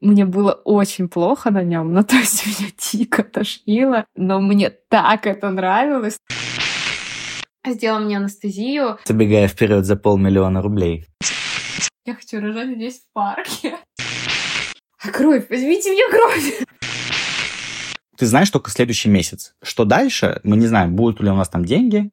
[0.00, 5.26] Мне было очень плохо на нем, ну то есть меня дико тошнило, но мне так
[5.26, 6.18] это нравилось.
[7.66, 8.98] Сделал мне анестезию.
[9.04, 11.06] Забегая вперед за полмиллиона рублей.
[12.04, 13.76] Я хочу рожать здесь в парке.
[15.02, 15.46] А кровь?
[15.50, 16.64] Возьмите мне кровь!
[18.16, 19.54] Ты знаешь только следующий месяц.
[19.62, 20.40] Что дальше?
[20.44, 22.10] Мы не знаем, будут ли у нас там деньги.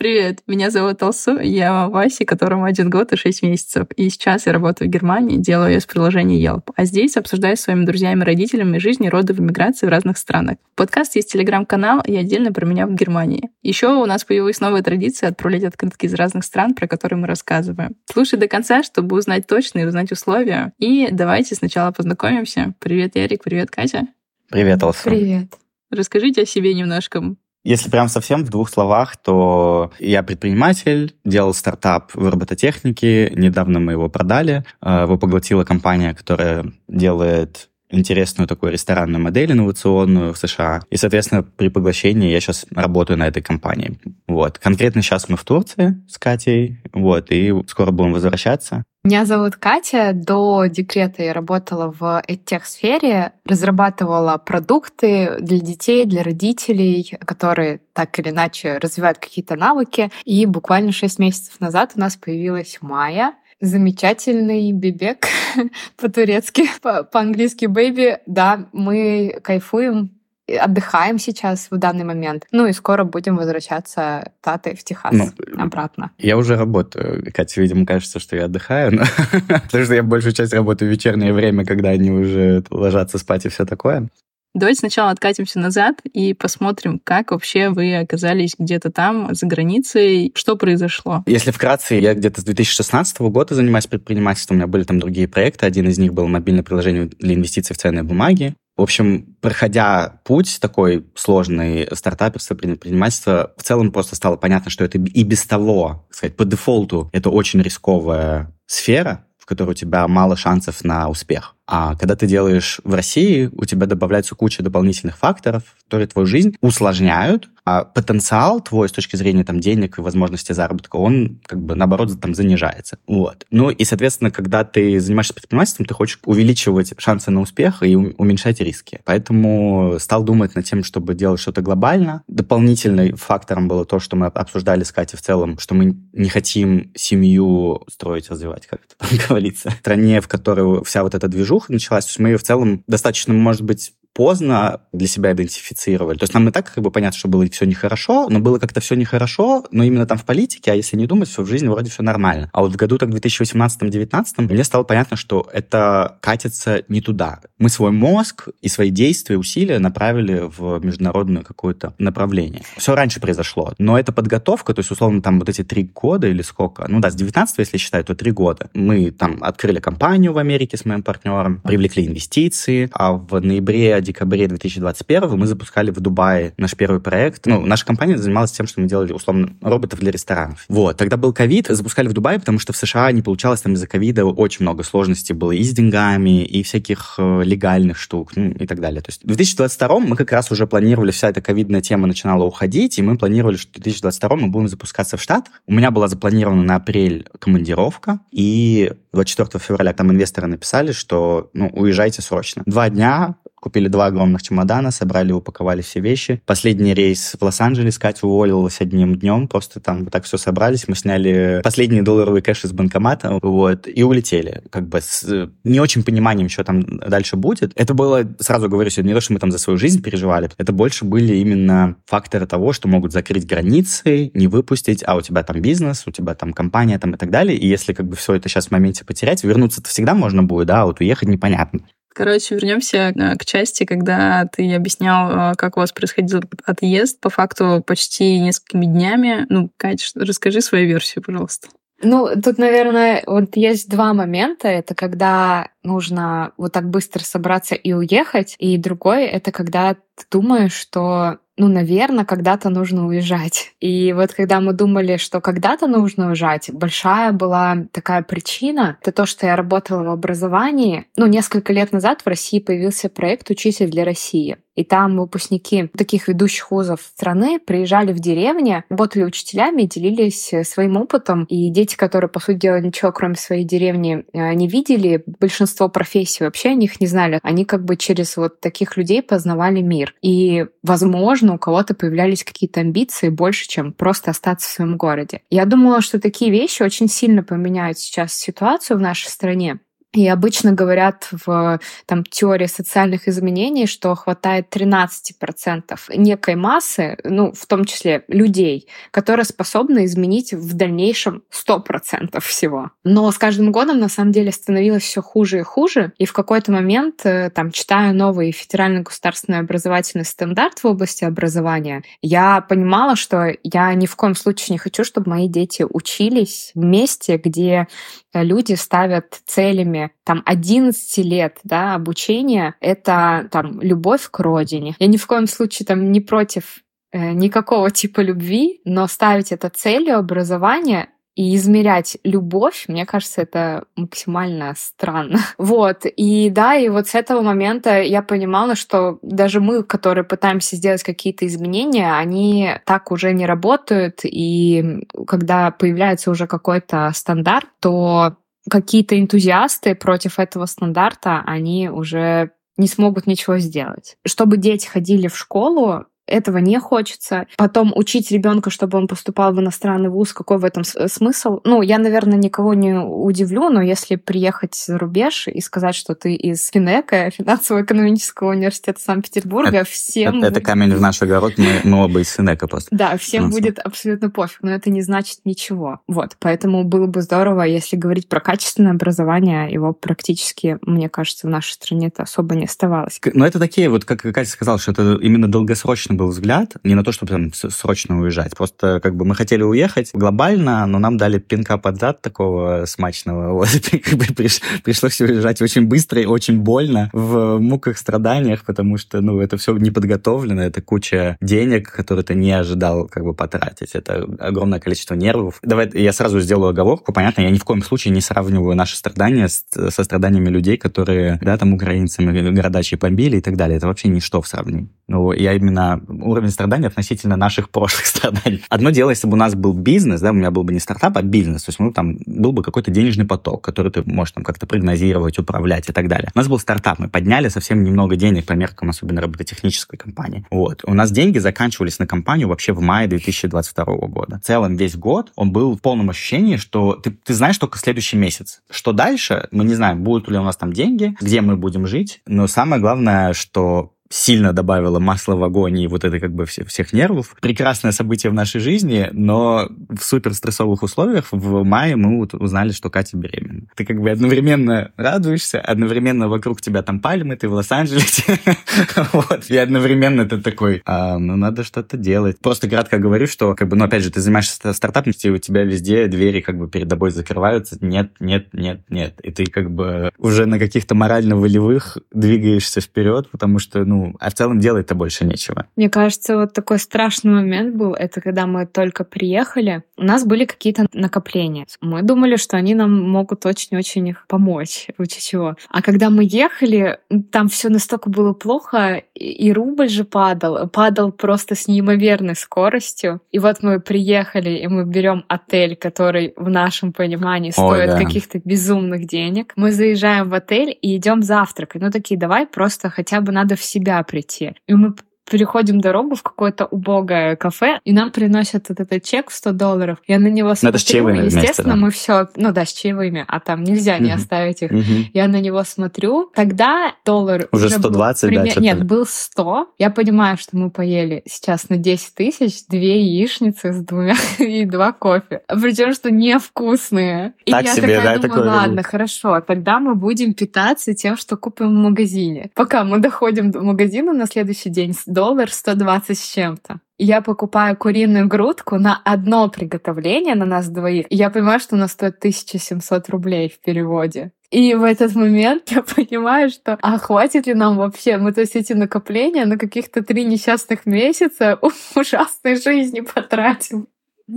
[0.00, 3.86] Привет, меня зовут Алсу, я Васи, которому один год и шесть месяцев.
[3.96, 6.70] И сейчас я работаю в Германии, делаю из приложения Yelp.
[6.74, 10.56] А здесь обсуждаю с своими друзьями и родителями жизни роды в эмиграции в разных странах.
[10.74, 13.50] Подкаст есть телеграм-канал и отдельно про меня в Германии.
[13.60, 17.94] Еще у нас появилась новая традиция отправлять открытки из разных стран, про которые мы рассказываем.
[18.10, 20.72] Слушай до конца, чтобы узнать точно и узнать условия.
[20.78, 22.72] И давайте сначала познакомимся.
[22.78, 24.06] Привет, Ярик, привет, Катя.
[24.48, 25.10] Привет, Алсу.
[25.10, 25.58] Привет.
[25.90, 27.36] Расскажите о себе немножко.
[27.62, 33.92] Если прям совсем в двух словах, то я предприниматель, делал стартап в робототехнике, недавно мы
[33.92, 40.82] его продали, э, его поглотила компания, которая делает интересную такую ресторанную модель инновационную в США.
[40.90, 43.98] И, соответственно, при поглощении я сейчас работаю на этой компании.
[44.26, 44.58] Вот.
[44.58, 48.84] Конкретно сейчас мы в Турции с Катей, вот, и скоро будем возвращаться.
[49.02, 50.12] Меня зовут Катя.
[50.12, 58.28] До декрета я работала в тех-сфере, разрабатывала продукты для детей, для родителей, которые так или
[58.28, 60.10] иначе развивают какие-то навыки.
[60.24, 65.26] И буквально шесть месяцев назад у нас появилась Майя, замечательный бибек
[65.96, 68.18] по-турецки, по-английски бэйби.
[68.26, 70.10] Да, мы кайфуем,
[70.58, 72.46] отдыхаем сейчас в данный момент.
[72.52, 76.10] Ну и скоро будем возвращаться Таты в Техас ну, обратно.
[76.18, 77.24] Я уже работаю.
[77.32, 79.04] Катя, видимо, кажется, что я отдыхаю, но...
[79.48, 83.48] потому что я большую часть работаю в вечернее время, когда они уже ложатся спать и
[83.48, 84.08] все такое.
[84.52, 90.56] Давайте сначала откатимся назад и посмотрим, как вообще вы оказались где-то там, за границей, что
[90.56, 91.22] произошло.
[91.26, 95.66] Если вкратце, я где-то с 2016 года занимаюсь предпринимательством, у меня были там другие проекты.
[95.66, 98.56] Один из них был мобильное приложение для инвестиций в ценные бумаги.
[98.76, 104.98] В общем, проходя путь такой сложный стартаперства, предпринимательства, в целом просто стало понятно, что это
[104.98, 110.34] и без того, сказать, по дефолту, это очень рисковая сфера, в которой у тебя мало
[110.34, 111.56] шансов на успех.
[111.72, 116.56] А когда ты делаешь в России, у тебя добавляется куча дополнительных факторов, которые твою жизнь
[116.60, 121.76] усложняют, а потенциал твой с точки зрения там, денег и возможности заработка, он как бы
[121.76, 122.98] наоборот там занижается.
[123.06, 123.46] Вот.
[123.52, 128.60] Ну и, соответственно, когда ты занимаешься предпринимательством, ты хочешь увеличивать шансы на успех и уменьшать
[128.60, 129.00] риски.
[129.04, 132.24] Поэтому стал думать над тем, чтобы делать что-то глобально.
[132.26, 136.90] Дополнительным фактором было то, что мы обсуждали с Катей в целом, что мы не хотим
[136.96, 141.59] семью строить, развивать, как это там говорится, в стране, в которой вся вот эта движуха
[141.60, 142.04] движуха началась.
[142.04, 146.18] То есть мы ее в целом достаточно, может быть, поздно для себя идентифицировали.
[146.18, 148.80] То есть нам и так как бы понятно, что было все нехорошо, но было как-то
[148.80, 151.90] все нехорошо, но именно там в политике, а если не думать, все в жизни вроде
[151.90, 152.50] все нормально.
[152.52, 157.40] А вот в году так 2018-2019 мне стало понятно, что это катится не туда.
[157.58, 162.62] Мы свой мозг и свои действия, усилия направили в международное какое-то направление.
[162.76, 166.42] Все раньше произошло, но это подготовка, то есть условно там вот эти три года или
[166.42, 168.70] сколько, ну да, с 19 если считать, то три года.
[168.74, 174.46] Мы там открыли компанию в Америке с моим партнером, привлекли инвестиции, а в ноябре декабре
[174.46, 177.46] 2021 мы запускали в Дубае наш первый проект.
[177.46, 180.64] Ну, наша компания занималась тем, что мы делали, условно, роботов для ресторанов.
[180.68, 180.96] Вот.
[180.96, 184.24] Тогда был ковид, запускали в Дубае, потому что в США не получалось там из-за ковида
[184.24, 188.80] очень много сложностей было и с деньгами, и всяких э, легальных штук, ну, и так
[188.80, 189.02] далее.
[189.02, 192.98] То есть в 2022 мы как раз уже планировали, вся эта ковидная тема начинала уходить,
[192.98, 195.62] и мы планировали, что в 2022 мы будем запускаться в Штатах.
[195.66, 201.68] У меня была запланирована на апрель командировка, и 24 февраля там инвесторы написали, что ну,
[201.68, 202.62] уезжайте срочно.
[202.66, 206.40] Два дня Купили два огромных чемодана, собрали, упаковали все вещи.
[206.46, 210.96] Последний рейс в Лос-Анджелес, Катя уволилась одним днем, просто там вот так все собрались, мы
[210.96, 216.48] сняли последний долларовый кэш из банкомата, вот, и улетели, как бы с не очень пониманием,
[216.48, 217.72] что там дальше будет.
[217.76, 221.04] Это было, сразу говорю, не то, что мы там за свою жизнь переживали, это больше
[221.04, 226.04] были именно факторы того, что могут закрыть границы, не выпустить, а у тебя там бизнес,
[226.06, 228.68] у тебя там компания там и так далее, и если как бы все это сейчас
[228.68, 231.80] в моменте потерять, вернуться-то всегда можно будет, да, а вот уехать непонятно.
[232.12, 237.30] Короче, вернемся э, к части, когда ты объяснял, э, как у вас происходил отъезд по
[237.30, 239.46] факту почти несколькими днями.
[239.48, 241.68] Ну, Катя, расскажи свою версию, пожалуйста.
[242.02, 244.68] Ну, тут, наверное, вот есть два момента.
[244.68, 250.72] Это когда нужно вот так быстро собраться и уехать, и другой— это когда ты думаешь,
[250.72, 253.74] что ну, наверное, когда-то нужно уезжать.
[253.80, 259.26] И вот когда мы думали, что когда-то нужно уезжать, большая была такая причина, это то,
[259.26, 261.04] что я работала в образовании.
[261.16, 264.56] Ну, несколько лет назад в России появился проект «Учитель для России».
[264.80, 271.44] И там выпускники таких ведущих вузов страны приезжали в деревни, работали учителями делились своим опытом.
[271.44, 276.44] И дети, которые, по сути дела, ничего кроме своей деревни э, не видели, большинство профессий
[276.44, 277.40] вообще о них не знали.
[277.42, 280.14] Они как бы через вот таких людей познавали мир.
[280.22, 285.42] И, возможно, у кого-то появлялись какие-то амбиции больше, чем просто остаться в своем городе.
[285.50, 289.80] Я думала, что такие вещи очень сильно поменяют сейчас ситуацию в нашей стране.
[290.12, 297.66] И обычно говорят в там, теории социальных изменений, что хватает 13% некой массы, ну, в
[297.66, 302.90] том числе людей, которые способны изменить в дальнейшем 100% всего.
[303.04, 306.12] Но с каждым годом, на самом деле, становилось все хуже и хуже.
[306.18, 312.02] И в какой-то момент, э, там, читая новый федеральный государственный образовательный стандарт в области образования,
[312.20, 316.84] я понимала, что я ни в коем случае не хочу, чтобы мои дети учились в
[316.84, 317.86] месте, где
[318.34, 324.96] люди ставят целями там 11 лет да, обучения, это там любовь к родине.
[324.98, 326.80] Я ни в коем случае там не против
[327.12, 333.84] э, никакого типа любви, но ставить это целью образования и измерять любовь, мне кажется, это
[333.96, 335.38] максимально странно.
[335.58, 336.04] Вот.
[336.04, 341.02] И да, и вот с этого момента я понимала, что даже мы, которые пытаемся сделать
[341.02, 344.20] какие-то изменения, они так уже не работают.
[344.24, 348.36] И когда появляется уже какой-то стандарт, то
[348.68, 354.16] какие-то энтузиасты против этого стандарта, они уже не смогут ничего сделать.
[354.26, 357.46] Чтобы дети ходили в школу, этого не хочется.
[357.56, 361.60] Потом учить ребенка, чтобы он поступал в иностранный вуз, какой в этом смысл?
[361.64, 366.34] Ну, я, наверное, никого не удивлю, но если приехать за рубеж и сказать, что ты
[366.34, 370.38] из Финека, финансово-экономического университета Санкт-Петербурга, это, всем...
[370.38, 372.88] Это, это камень в наш огород, мы, мы оба из Финека просто.
[372.90, 376.00] Да, всем будет абсолютно пофиг, но это не значит ничего.
[376.06, 381.50] Вот, поэтому было бы здорово, если говорить про качественное образование, его практически, мне кажется, в
[381.50, 383.20] нашей стране это особо не оставалось.
[383.34, 387.02] Но это такие, вот как Катя сказала, что это именно долгосрочно был взгляд, не на
[387.02, 391.38] то, чтобы там срочно уезжать, просто как бы мы хотели уехать глобально, но нам дали
[391.38, 396.58] пинка под зад такого смачного, вот, как бы приш, пришлось уезжать очень быстро и очень
[396.60, 402.24] больно, в муках, страданиях, потому что, ну, это все не подготовлено, это куча денег, которые
[402.24, 405.58] ты не ожидал как бы потратить, это огромное количество нервов.
[405.62, 409.48] Давай я сразу сделаю оговорку, понятно, я ни в коем случае не сравниваю наши страдания
[409.48, 414.08] с, со страданиями людей, которые, да, там, украинцами города бомбили и так далее, это вообще
[414.08, 414.90] ничто в сравнении.
[415.08, 418.62] Ну, я именно уровень страданий относительно наших прошлых страданий.
[418.68, 421.16] Одно дело, если бы у нас был бизнес, да, у меня был бы не стартап,
[421.16, 424.44] а бизнес, то есть ну, там был бы какой-то денежный поток, который ты можешь там
[424.44, 426.30] как-то прогнозировать, управлять и так далее.
[426.34, 430.46] У нас был стартап, мы подняли совсем немного денег по меркам, особенно робототехнической компании.
[430.50, 430.82] Вот.
[430.84, 434.40] У нас деньги заканчивались на компанию вообще в мае 2022 года.
[434.42, 438.16] В целом весь год он был в полном ощущении, что ты, ты знаешь только следующий
[438.16, 438.62] месяц.
[438.70, 442.20] Что дальше, мы не знаем, будут ли у нас там деньги, где мы будем жить,
[442.26, 446.64] но самое главное, что сильно добавила масла в огонь и вот это как бы все,
[446.64, 447.36] всех нервов.
[447.40, 452.72] Прекрасное событие в нашей жизни, но в супер стрессовых условиях в мае мы вот узнали,
[452.72, 453.66] что Катя беременна.
[453.76, 458.40] Ты как бы одновременно радуешься, одновременно вокруг тебя там пальмы, ты в Лос-Анджелесе,
[459.12, 462.40] вот, и одновременно ты такой, а, ну надо что-то делать.
[462.40, 466.08] Просто кратко говорю, что как бы, ну опять же, ты занимаешься стартапностью, у тебя везде
[466.08, 470.46] двери как бы перед тобой закрываются, нет, нет, нет, нет, и ты как бы уже
[470.46, 475.66] на каких-то морально-волевых двигаешься вперед, потому что, ну, а в целом делать-то больше нечего.
[475.76, 480.44] Мне кажется, вот такой страшный момент был, это когда мы только приехали, у нас были
[480.44, 481.66] какие-то накопления.
[481.80, 485.56] Мы думали, что они нам могут очень-очень их помочь, в чего.
[485.68, 486.98] А когда мы ехали,
[487.30, 493.20] там все настолько было плохо, и рубль же падал, падал просто с неимоверной скоростью.
[493.30, 497.98] И вот мы приехали, и мы берем отель, который в нашем понимании стоит Ой, да.
[497.98, 499.52] каких-то безумных денег.
[499.56, 501.82] Мы заезжаем в отель и идем завтракать.
[501.82, 504.54] Ну такие, давай просто хотя бы надо в себя себя прийти.
[504.66, 504.94] И мы
[505.30, 509.98] переходим дорогу в какое-то убогое кафе, и нам приносят вот этот чек в 100 долларов.
[510.06, 511.76] Я на него смотрю, это с чаевыми естественно, вместе, да?
[511.76, 514.70] мы все, ну да, с чаевыми, а там нельзя не оставить их.
[515.14, 518.54] Я на него смотрю, тогда доллар уже, уже 120, был, пример...
[518.54, 518.60] да?
[518.60, 519.68] Нет, был 100.
[519.78, 524.92] Я понимаю, что мы поели сейчас на 10 тысяч две яичницы с двумя и два
[524.92, 525.42] кофе.
[525.48, 527.34] Причем, что невкусные.
[527.44, 531.36] И так я себе, такая да, думаю, ладно, хорошо, тогда мы будем питаться тем, что
[531.36, 532.50] купим в магазине.
[532.54, 536.80] Пока мы доходим до магазина на следующий день, доллар 120 с чем-то.
[536.96, 541.06] Я покупаю куриную грудку на одно приготовление на нас двоих.
[541.10, 544.32] И я понимаю, что она стоит 1700 рублей в переводе.
[544.50, 548.56] И в этот момент я понимаю, что а хватит ли нам вообще, мы то есть
[548.56, 551.58] эти накопления на каких-то три несчастных месяца
[551.94, 553.86] ужасной жизни потратим.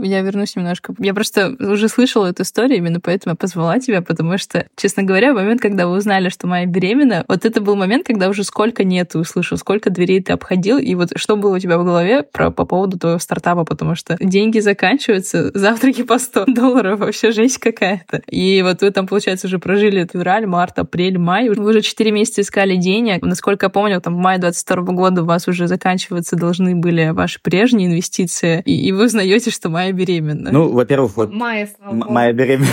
[0.02, 0.94] Я вернусь немножко.
[1.00, 5.34] Я просто уже слышала эту историю, именно поэтому я позвала тебя, потому что, честно говоря,
[5.34, 8.84] в момент, когда вы узнали, что моя беременна, вот это был момент, когда уже сколько
[8.84, 12.24] нет ты услышал, сколько дверей ты обходил, и вот что было у тебя в голове
[12.24, 17.60] про, по поводу твоего стартапа, потому что деньги заканчиваются, завтраки по 100 долларов, вообще жесть
[17.60, 18.22] какая-то.
[18.28, 22.42] И вот вы там, получается, уже прожили февраль, март, апрель, май, вы уже 4 месяца
[22.42, 23.22] искали денег.
[23.22, 27.40] Насколько я помню, там в мае 22 года у вас уже заканчиваться должны были ваши
[27.42, 30.50] прежние инвестиции, и, и вы узнаете, что Майя беременна.
[30.52, 31.34] Ну, во-первых, вот...
[31.34, 32.12] Майя, слава богу.
[32.14, 32.72] Майя беременна.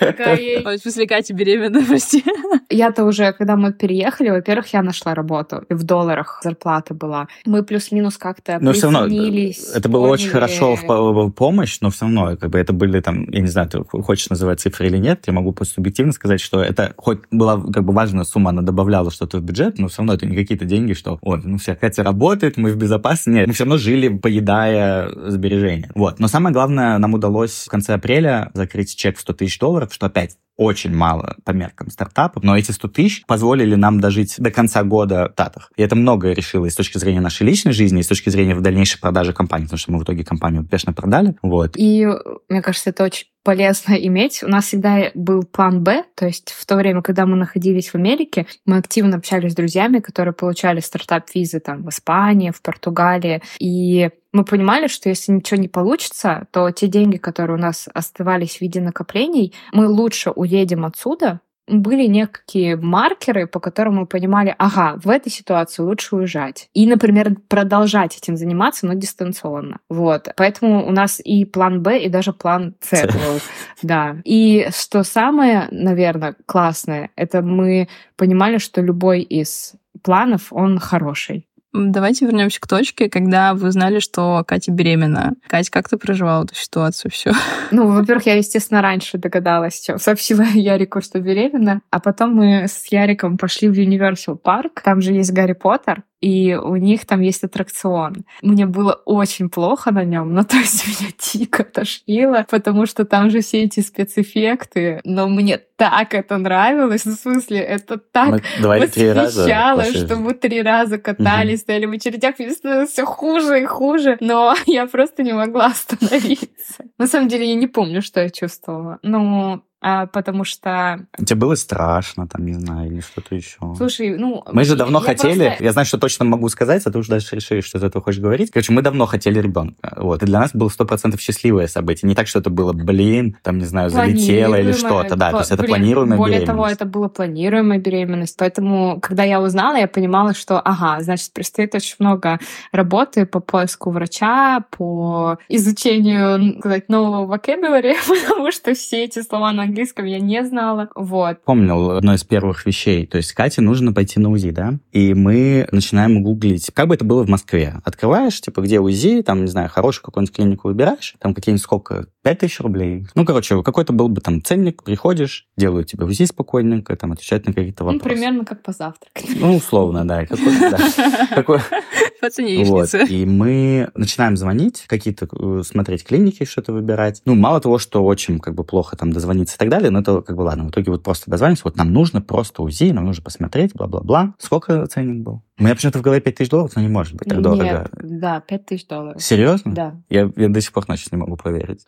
[0.00, 2.24] В смысле, Катя беременна, прости.
[2.70, 5.62] Я-то уже, когда мы переехали, во-первых, я нашла работу.
[5.68, 7.28] И в долларах зарплата была.
[7.44, 12.06] Мы плюс-минус как-то Но все равно, это было очень хорошо в по- помощь, но все
[12.06, 15.24] равно, как бы это были там, я не знаю, ты хочешь называть цифры или нет,
[15.26, 19.10] я могу просто субъективно сказать, что это хоть была как бы важная сумма, она добавляла
[19.10, 22.02] что-то в бюджет, но все равно это не какие-то деньги, что, ой, ну все, Катя
[22.02, 23.30] работает, мы в безопасности.
[23.30, 25.79] Нет, мы все равно жили, поедая сбережения.
[25.94, 26.18] Вот.
[26.18, 30.06] Но самое главное, нам удалось в конце апреля закрыть чек в 100 тысяч долларов, что
[30.06, 34.82] опять очень мало по меркам стартапов, но эти 100 тысяч позволили нам дожить до конца
[34.84, 35.72] года в Татах.
[35.76, 38.54] И это многое решило и с точки зрения нашей личной жизни, и с точки зрения
[38.54, 41.34] в дальнейшей продажи компании, потому что мы в итоге компанию успешно продали.
[41.40, 41.72] Вот.
[41.76, 42.06] И
[42.50, 44.42] мне кажется, это очень полезно иметь.
[44.42, 47.94] У нас всегда был план Б, то есть в то время, когда мы находились в
[47.94, 54.10] Америке, мы активно общались с друзьями, которые получали стартап-визы там в Испании, в Португалии, и
[54.32, 58.60] мы понимали, что если ничего не получится, то те деньги, которые у нас оставались в
[58.60, 65.08] виде накоплений, мы лучше уедем отсюда, были некие маркеры, по которым мы понимали, ага, в
[65.08, 66.68] этой ситуации лучше уезжать.
[66.74, 69.78] И, например, продолжать этим заниматься, но дистанционно.
[69.88, 70.28] Вот.
[70.36, 73.40] Поэтому у нас и план Б, и даже план С был.
[73.82, 74.16] Да.
[74.24, 81.46] И что самое, наверное, классное, это мы понимали, что любой из планов, он хороший.
[81.72, 85.34] Давайте вернемся к точке, когда вы знали, что Катя беременна.
[85.46, 87.32] Катя, как ты проживала эту ситуацию все?
[87.70, 91.82] Ну, во-первых, я, естественно, раньше догадалась, чем сообщила Ярику, что беременна.
[91.90, 94.80] А потом мы с Яриком пошли в Universal Парк.
[94.82, 96.02] Там же есть Гарри Поттер.
[96.20, 98.24] И у них там есть аттракцион.
[98.42, 103.30] Мне было очень плохо на нем, но то есть меня дико тошнило, потому что там
[103.30, 105.00] же все эти спецэффекты.
[105.04, 107.06] Но мне так это нравилось.
[107.06, 112.38] Ну, в смысле, это так Мы восхищало, что мы три раза катались, стояли в очередях,
[112.38, 114.18] мне становилось все хуже и хуже.
[114.20, 116.84] Но я просто не могла остановиться.
[116.98, 118.98] На самом деле, я не помню, что я чувствовала.
[119.02, 121.06] Ну, а, потому что...
[121.16, 123.56] Тебе было страшно, там, не знаю, или что-то еще.
[123.76, 124.44] Слушай, ну...
[124.52, 127.10] Мы же давно я хотели, просто- я знаю, что точно могу сказать, а ты уже
[127.10, 128.50] дальше решишь, что ты этого хочешь говорить.
[128.50, 129.94] Короче, мы давно хотели ребенка.
[129.96, 130.22] Вот.
[130.22, 132.08] И для нас было сто процентов счастливое событие.
[132.08, 135.16] Не так, что это было, блин, там, не знаю, залетело или что-то.
[135.16, 136.46] Да, то есть это планируемая Более беременность.
[136.46, 138.36] того, это была планируемая беременность.
[138.36, 142.38] Поэтому, когда я узнала, я понимала, что, ага, значит, предстоит очень много
[142.72, 149.69] работы по поиску врача, по изучению, сказать, нового vocabulary, потому что все эти слова на
[149.70, 150.88] английском я не знала.
[150.94, 151.42] Вот.
[151.44, 153.06] Помнил одно из первых вещей.
[153.06, 154.74] То есть Кате нужно пойти на УЗИ, да?
[154.92, 157.74] И мы начинаем гуглить, как бы это было в Москве.
[157.84, 162.38] Открываешь, типа, где УЗИ, там, не знаю, хорошую какую-нибудь клинику выбираешь, там какие-нибудь сколько, 5
[162.38, 163.06] тысяч рублей.
[163.14, 167.52] Ну, короче, какой-то был бы там ценник, приходишь, делают тебе УЗИ спокойненько, там, отвечают на
[167.52, 168.14] какие-то Ну, вопросы.
[168.14, 169.28] примерно как позавтракать.
[169.40, 170.26] Ну, условно, да.
[171.46, 172.38] Вот.
[172.38, 172.98] яичница.
[172.98, 177.22] И мы начинаем звонить, какие-то э, смотреть клиники, что-то выбирать.
[177.24, 180.36] Ну, мало того, что очень как бы плохо там дозвониться так далее, но это как
[180.36, 180.64] бы ладно.
[180.64, 184.34] В итоге вот просто дозвонимся, вот нам нужно просто УЗИ, нам нужно посмотреть, бла-бла-бла.
[184.38, 185.42] Сколько ценник был?
[185.58, 187.62] У меня почему-то в голове 5 тысяч долларов, но не может быть так дорого.
[187.62, 189.22] Нет, да, 5 тысяч долларов.
[189.22, 189.74] Серьезно?
[189.74, 190.00] Да.
[190.08, 191.84] Я, я до сих пор ночью не могу проверить.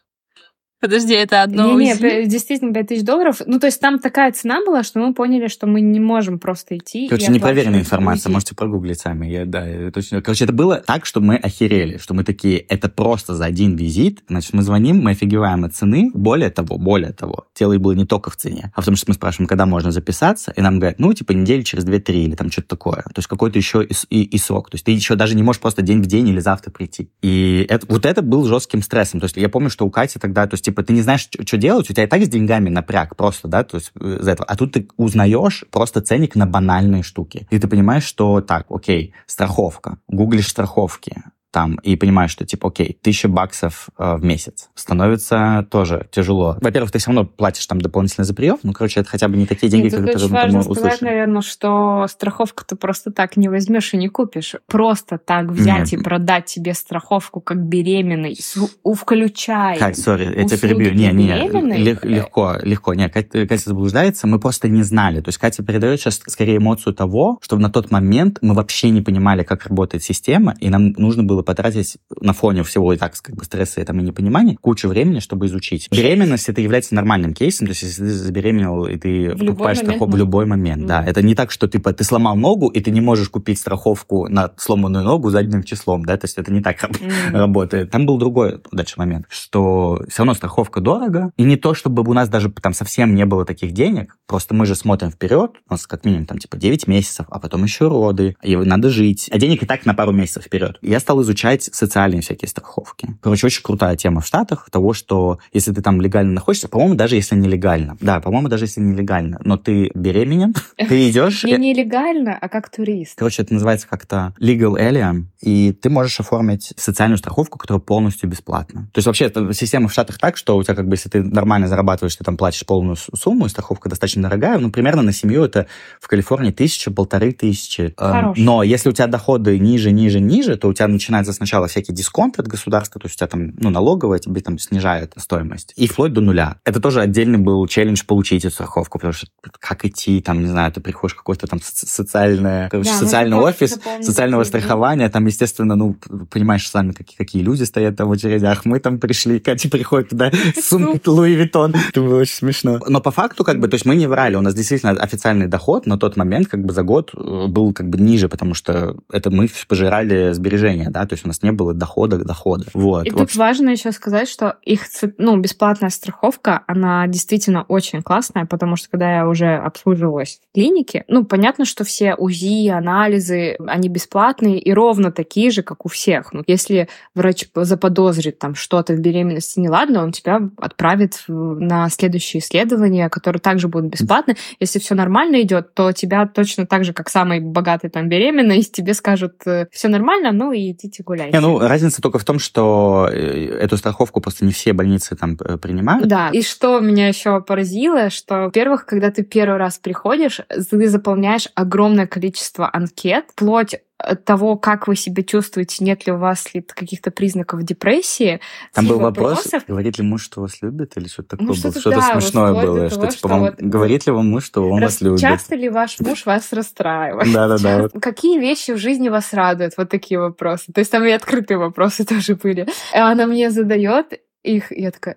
[0.82, 3.40] Подожди, это одно Не, не, действительно, 5 тысяч долларов.
[3.46, 6.76] Ну, то есть там такая цена была, что мы поняли, что мы не можем просто
[6.76, 7.06] идти.
[7.06, 8.32] Короче, непроверенная информация, УЗИ.
[8.32, 9.28] можете прогуглить сами.
[9.28, 10.20] Я, да, я точно...
[10.22, 14.24] Короче, это было так, что мы охерели, что мы такие, это просто за один визит.
[14.28, 16.10] Значит, мы звоним, мы офигеваем от цены.
[16.14, 19.14] Более того, более того, дело было не только в цене, а в том, что мы
[19.14, 22.66] спрашиваем, когда можно записаться, и нам говорят, ну, типа, недели через 2-3 или там что-то
[22.70, 23.02] такое.
[23.02, 24.68] То есть какой-то еще и, и- и срок.
[24.68, 27.08] То есть ты еще даже не можешь просто день в день или завтра прийти.
[27.22, 29.20] И это, вот это был жестким стрессом.
[29.20, 31.56] То есть я помню, что у Кати тогда, то есть, типа, ты не знаешь, что
[31.56, 34.48] делать, у тебя и так с деньгами напряг просто, да, то есть э, из-за этого.
[34.48, 37.46] А тут ты узнаешь просто ценник на банальные штуки.
[37.50, 42.98] И ты понимаешь, что так, окей, страховка, гуглишь страховки, там, и понимаешь, что, типа, окей,
[43.00, 44.70] тысяча баксов э, в месяц.
[44.74, 46.56] Становится тоже тяжело.
[46.60, 49.46] Во-первых, ты все равно платишь там дополнительно за прием, ну, короче, это хотя бы не
[49.46, 51.08] такие деньги, Нет, которые мы важно сказать, услышали.
[51.10, 54.56] наверное, что страховку ты просто так не возьмешь и не купишь.
[54.66, 56.00] Просто так взять Нет.
[56.00, 59.78] и продать тебе страховку как беременный, с- у- включая.
[59.78, 60.94] Кать, сори, я тебя перебью.
[60.94, 61.78] Не, не, беременной?
[61.78, 62.94] лег- легко, легко.
[62.94, 65.20] Не, Катя, Катя заблуждается, мы просто не знали.
[65.20, 69.02] То есть Катя передает сейчас скорее эмоцию того, что на тот момент мы вообще не
[69.02, 73.12] понимали, как работает система, и нам нужно было было потратить на фоне всего и так
[73.20, 75.88] как бы стресса и, там, и непонимания кучу времени, чтобы изучить.
[75.90, 80.06] Беременность это является нормальным кейсом, то есть если ты забеременел и ты в покупаешь страховку
[80.06, 80.86] в любой момент, mm.
[80.86, 81.04] да.
[81.04, 84.52] Это не так, что типа ты сломал ногу и ты не можешь купить страховку на
[84.56, 87.32] сломанную ногу задним числом, да, то есть это не так mm.
[87.32, 87.90] работает.
[87.90, 92.12] Там был другой дальше момент, что все равно страховка дорого, и не то, чтобы у
[92.12, 95.86] нас даже там совсем не было таких денег, просто мы же смотрим вперед, у нас
[95.86, 99.62] как минимум там типа 9 месяцев, а потом еще роды, и надо жить, а денег
[99.62, 100.78] и так на пару месяцев вперед.
[100.82, 103.16] Я стал изучать социальные всякие страховки.
[103.20, 107.16] Короче, очень крутая тема в Штатах того, что если ты там легально находишься, по-моему, даже
[107.16, 111.44] если нелегально, да, по-моему, даже если нелегально, но ты беременен, ты идешь...
[111.44, 113.18] Не нелегально, а как турист.
[113.18, 118.88] Короче, это называется как-то legal alien, и ты можешь оформить социальную страховку, которая полностью бесплатна.
[118.92, 121.68] То есть вообще система в Штатах так, что у тебя как бы, если ты нормально
[121.68, 125.66] зарабатываешь, ты там платишь полную сумму, и страховка достаточно дорогая, ну, примерно на семью это
[126.00, 127.94] в Калифорнии тысяча, полторы тысячи.
[127.96, 128.36] Хорош.
[128.38, 130.88] Но если у тебя доходы ниже, ниже, ниже, то у тебя
[131.22, 134.58] начинается сначала всякие дисконты от государства, то есть у тебя там, ну, налоговая тебе там
[134.58, 135.72] снижает стоимость.
[135.76, 136.56] И вплоть до нуля.
[136.64, 139.26] Это тоже отдельный был челлендж получить эту страховку, потому что
[139.60, 143.78] как идти, там, не знаю, ты приходишь в какой-то там социальный, короче, да, социальный офис
[144.00, 145.96] социального страхования, там, естественно, ну,
[146.30, 148.64] понимаешь сами, какие, какие люди стоят там в очередях.
[148.64, 151.74] Мы там пришли, Катя приходит туда с сумкой Луи Виттон.
[151.88, 152.80] Это было очень смешно.
[152.86, 155.86] Но по факту, как бы, то есть мы не врали, у нас действительно официальный доход
[155.86, 159.30] на тот момент, как бы, за год э, был как бы ниже, потому что это
[159.30, 162.64] мы пожирали сбережения, да, то есть у нас не было дохода дохода.
[162.72, 163.04] Вот.
[163.06, 164.86] И тут важно еще сказать, что их,
[165.18, 171.04] ну, бесплатная страховка, она действительно очень классная, потому что когда я уже обслуживалась в клинике,
[171.08, 176.32] ну, понятно, что все УЗИ, анализы, они бесплатные и ровно такие же, как у всех.
[176.32, 183.10] Ну, если врач заподозрит там что-то в беременности неладно, он тебя отправит на следующее исследование,
[183.10, 184.34] которое также будет бесплатно.
[184.60, 188.94] Если все нормально идет, то тебя точно так же, как самый богатый там беременный, тебе
[188.94, 191.32] скажут, э, все нормально, ну и идите гуляйте.
[191.32, 195.36] Не, ну, разница только в том, что э, эту страховку просто не все больницы там
[195.40, 196.06] э, принимают.
[196.06, 201.48] Да, и что меня еще поразило, что, во-первых, когда ты первый раз приходишь, ты заполняешь
[201.54, 203.76] огромное количество анкет, вплоть
[204.24, 208.40] того, как вы себя чувствуете, нет ли у вас ли каких-то признаков депрессии.
[208.72, 211.96] Там был вопрос, говорит ли муж, что вас любит, или что-то такое ну, что-то, Что-то
[211.96, 214.80] да, смешное вот было, того, что, типа, вам, вот, говорит ли вам муж, что он
[214.80, 215.20] вас любит?
[215.20, 217.32] Часто ли ваш муж вас расстраивает?
[217.32, 217.88] Да-да-да.
[218.00, 219.74] Какие вещи в жизни вас радуют?
[219.76, 220.72] Вот такие вопросы.
[220.72, 222.66] То есть там и открытые вопросы тоже были.
[222.92, 225.16] Она мне задает их, и я такая,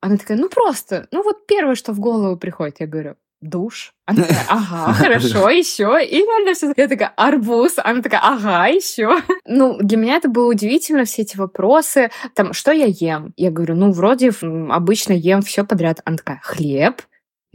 [0.00, 3.92] она такая, ну просто, ну вот первое, что в голову приходит, я говорю, душ.
[4.06, 6.04] Она такая, ага, хорошо, еще.
[6.04, 6.72] И реально все.
[6.76, 7.74] Я такая, арбуз.
[7.78, 9.18] Она такая, ага, еще.
[9.48, 12.10] Ну, для меня это было удивительно, все эти вопросы.
[12.34, 13.32] Там, что я ем?
[13.36, 14.32] Я говорю, ну, вроде
[14.70, 16.00] обычно ем все подряд.
[16.04, 17.02] Она такая, хлеб,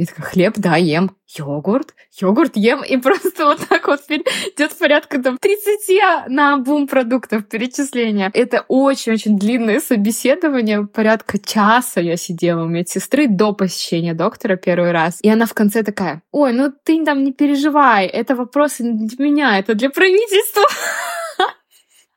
[0.02, 1.12] я такая, хлеб, да, ем.
[1.28, 2.84] Йогурт, йогурт ем.
[2.84, 8.32] И просто вот так вот идет порядка там 30 на бум продуктов перечисления.
[8.34, 10.88] Это очень-очень длинное собеседование.
[10.88, 15.20] Порядка часа я сидела у медсестры до посещения доктора первый раз.
[15.22, 19.26] И она в конце такая, ой, ну ты там не переживай, это вопросы не для
[19.26, 20.64] меня, это для правительства.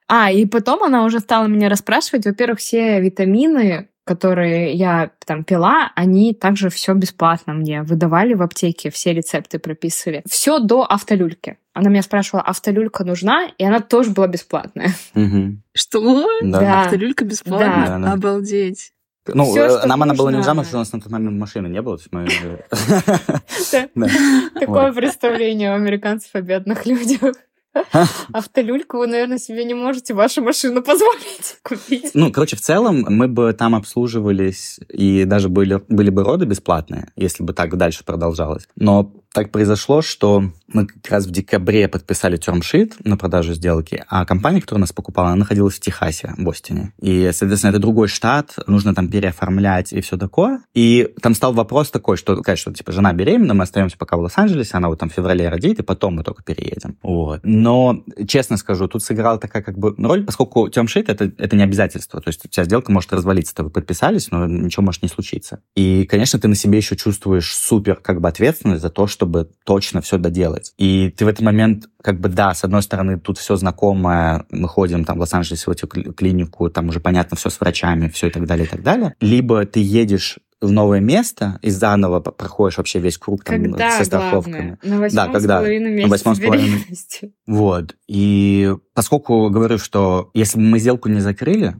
[0.07, 5.91] А, и потом она уже стала меня расспрашивать, во-первых, все витамины, которые я там пила,
[5.97, 10.23] они также все бесплатно мне выдавали в аптеке, все рецепты прописывали.
[10.29, 11.59] Все до автолюльки.
[11.73, 14.93] Она меня спрашивала, автолюлька нужна, и она тоже была бесплатная.
[15.15, 15.57] Угу.
[15.73, 16.29] Что?
[16.43, 16.83] Да.
[16.83, 17.99] Автолюлька бесплатная?
[17.99, 18.13] Да.
[18.13, 18.93] Обалдеть.
[19.27, 21.81] Ну, Всё, нам она была не потому что у нас на тот момент машины не
[21.81, 21.99] было.
[24.61, 27.35] Такое представление у американцев о бедных людях.
[28.33, 32.11] Автолюльку вы, наверное, себе не можете вашу машину позволить купить.
[32.15, 37.13] Ну, короче, в целом мы бы там обслуживались, и даже были, были бы роды бесплатные,
[37.17, 38.69] если бы так дальше продолжалось.
[38.77, 44.25] Но так произошло, что мы как раз в декабре подписали термшит на продажу сделки, а
[44.25, 46.93] компания, которая нас покупала, она находилась в Техасе, в Бостоне.
[47.01, 50.61] И, соответственно, это другой штат, нужно там переоформлять и все такое.
[50.73, 54.77] И там стал вопрос такой, что, что типа жена беременна, мы остаемся пока в Лос-Анджелесе,
[54.77, 56.97] она вот там в феврале родит, и потом мы только переедем.
[57.03, 57.41] Вот.
[57.43, 62.21] Но, честно скажу, тут сыграла такая как бы роль, поскольку термшит это, это не обязательство.
[62.21, 65.61] То есть вся сделка может развалиться, вы подписались, но ничего может не случиться.
[65.75, 69.49] И, конечно, ты на себе еще чувствуешь супер как бы ответственность за то, что чтобы
[69.65, 70.75] точно все доделать.
[70.77, 74.69] И ты в этот момент, как бы, да, с одной стороны, тут все знакомое, мы
[74.69, 78.31] ходим там в Лос-Анджелесе в эту клинику, там уже понятно все с врачами, все и
[78.31, 79.15] так далее, и так далее.
[79.21, 84.05] Либо ты едешь в новое место и заново проходишь вообще весь круг там, когда, со
[84.05, 84.79] страховками.
[84.83, 87.35] Главное, на восьмом да, когда, на восьмом с половиной.
[87.47, 87.97] Вот.
[88.07, 91.77] И поскольку говорю, что если бы мы сделку не закрыли,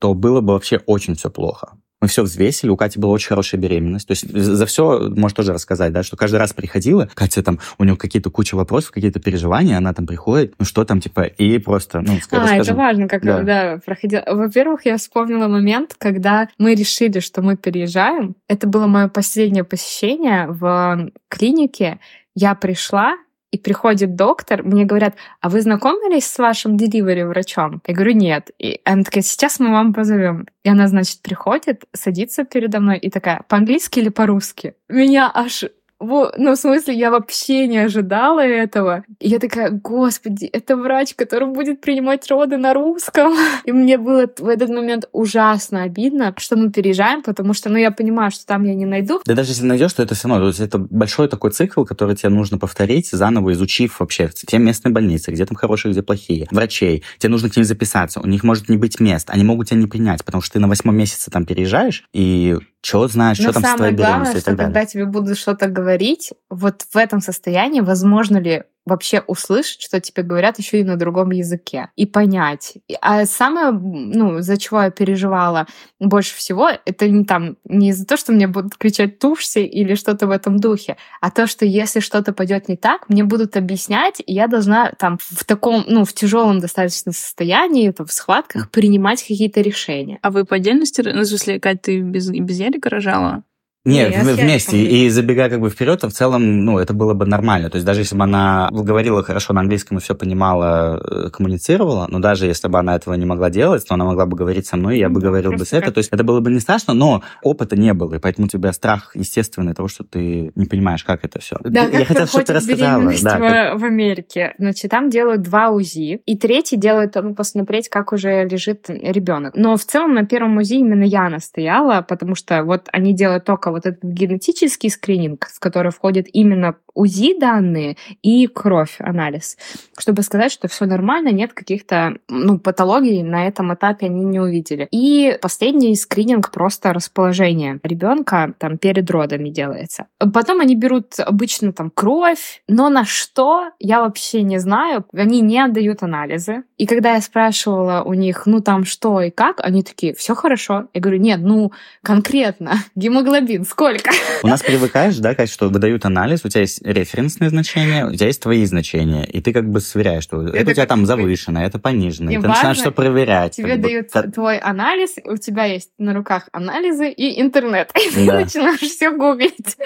[0.00, 1.76] то было бы вообще очень все плохо.
[2.00, 4.06] Мы все взвесили, у Кати была очень хорошая беременность.
[4.06, 7.84] То есть за все можешь тоже рассказать, да, что каждый раз приходила, Катя там, у
[7.84, 12.00] нее какие-то куча вопросов, какие-то переживания, она там приходит, ну что там, типа, и просто,
[12.00, 12.60] ну, А, расскажем.
[12.60, 13.42] это важно, как Да.
[13.42, 13.80] да.
[13.84, 14.22] проходило.
[14.26, 18.36] Во-первых, я вспомнила момент, когда мы решили, что мы переезжаем.
[18.48, 21.98] Это было мое последнее посещение в клинике.
[22.34, 23.16] Я пришла,
[23.50, 27.80] и приходит доктор, мне говорят, а вы знакомились с вашим деливери врачом?
[27.86, 28.50] Я говорю, нет.
[28.58, 30.46] И она такая, сейчас мы вам позовем.
[30.64, 34.74] И она, значит, приходит, садится передо мной и такая, по-английски или по-русски?
[34.88, 35.64] Меня аж
[36.00, 39.04] во- ну, в смысле, я вообще не ожидала этого.
[39.20, 43.34] И я такая, господи, это врач, который будет принимать роды на русском.
[43.64, 47.90] И мне было в этот момент ужасно обидно, что мы переезжаем, потому что, ну, я
[47.90, 49.20] понимаю, что там я не найду.
[49.24, 52.14] Да даже если найдешь, то это все равно, то есть это большой такой цикл, который
[52.16, 57.02] тебе нужно повторить, заново изучив вообще все местные больницы, где там хорошие, где плохие, врачей.
[57.18, 59.86] Тебе нужно к ним записаться, у них может не быть мест, они могут тебя не
[59.86, 63.74] принять, потому что ты на восьмом месяце там переезжаешь, и что знаешь, что там с
[63.74, 64.72] твоей главное, беременностью и так далее.
[64.72, 70.22] когда тебе будут что-то говорить, вот в этом состоянии возможно ли вообще услышать, что тебе
[70.22, 72.74] говорят еще и на другом языке, и понять.
[73.00, 75.66] А самое, ну, за чего я переживала
[76.00, 80.26] больше всего, это не там, не из-за того, что мне будут кричать «тушься» или что-то
[80.26, 84.32] в этом духе, а то, что если что-то пойдет не так, мне будут объяснять, и
[84.32, 89.60] я должна там в таком, ну, в тяжелом достаточно состоянии, там, в схватках принимать какие-то
[89.60, 90.18] решения.
[90.22, 93.44] А вы по отдельности, ну, в смысле, Кать, ты без, без Ярика рожала?
[93.92, 94.76] Нет, с вместе.
[94.82, 97.70] И забегая как бы вперед, в целом, ну, это было бы нормально.
[97.70, 102.06] То есть даже если бы она говорила хорошо на английском и все понимала, э, коммуницировала,
[102.08, 104.76] но даже если бы она этого не могла делать, то она могла бы говорить со
[104.76, 105.86] мной, и я бы Да, говорил бы с просто это.
[105.86, 108.48] как- То есть это было бы не страшно, но опыта не было, и поэтому у
[108.50, 111.56] тебя страх естественный того, что ты не понимаешь, как это все.
[111.64, 113.12] Да, я как хотел, чтобы ты рассказала.
[113.22, 114.54] Да, как- в, в Америке.
[114.58, 119.54] Значит, там делают два УЗИ, и третий делают, ну, посмотреть, как уже лежит ребенок.
[119.56, 123.70] Но в целом на первом УЗИ именно я настояла, потому что вот они делают только
[123.70, 129.56] вот этот генетический скрининг, в который входит именно УЗИ данные и кровь, анализ,
[129.96, 134.88] чтобы сказать, что все нормально, нет каких-то ну, патологий на этом этапе они не увидели.
[134.90, 140.06] И последний скрининг просто расположение ребенка там перед родами делается.
[140.18, 145.04] Потом они берут обычно там кровь, но на что я вообще не знаю.
[145.12, 146.64] Они не отдают анализы.
[146.78, 150.88] И когда я спрашивала у них, ну там что и как, они такие, все хорошо.
[150.94, 154.10] Я говорю, нет, ну конкретно гемоглобин сколько?
[154.42, 158.26] У нас привыкаешь, да, Кать, что выдают анализ, у тебя есть референсные значения, у тебя
[158.26, 161.06] есть твои значения, и ты как бы сверяешь, что это, Это у тебя там бы-
[161.06, 163.56] завышено, это понижено, и, ты начинаешь важно, все проверять.
[163.56, 163.82] Тебе бы.
[163.82, 167.90] дают Та- твой анализ, у тебя есть на руках анализы и интернет.
[167.96, 168.40] И ты Да.
[168.40, 169.76] начинаешь все гуглить.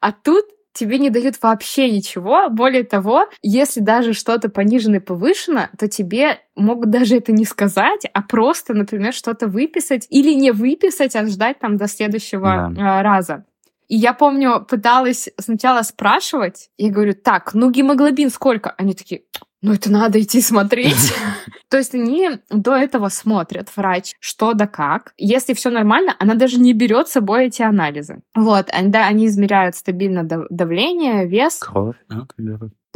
[0.00, 0.44] А тут
[0.76, 2.48] тебе не дают вообще ничего.
[2.50, 8.02] Более того, если даже что-то понижено и повышено, то тебе могут даже это не сказать,
[8.12, 13.44] а просто, например, что-то выписать или не выписать, а ждать там до следующего а, раза.
[13.88, 18.70] И я помню, пыталась сначала спрашивать, я говорю, так, ну гемоглобин сколько?
[18.70, 19.22] Они такие,
[19.66, 21.12] ну это надо идти смотреть.
[21.68, 25.12] То есть они до этого смотрят, врач, что да как.
[25.16, 28.22] Если все нормально, она даже не берет с собой эти анализы.
[28.36, 31.58] Вот, они, да, они измеряют стабильно дав- давление, вес.
[31.58, 32.28] Кровь, да.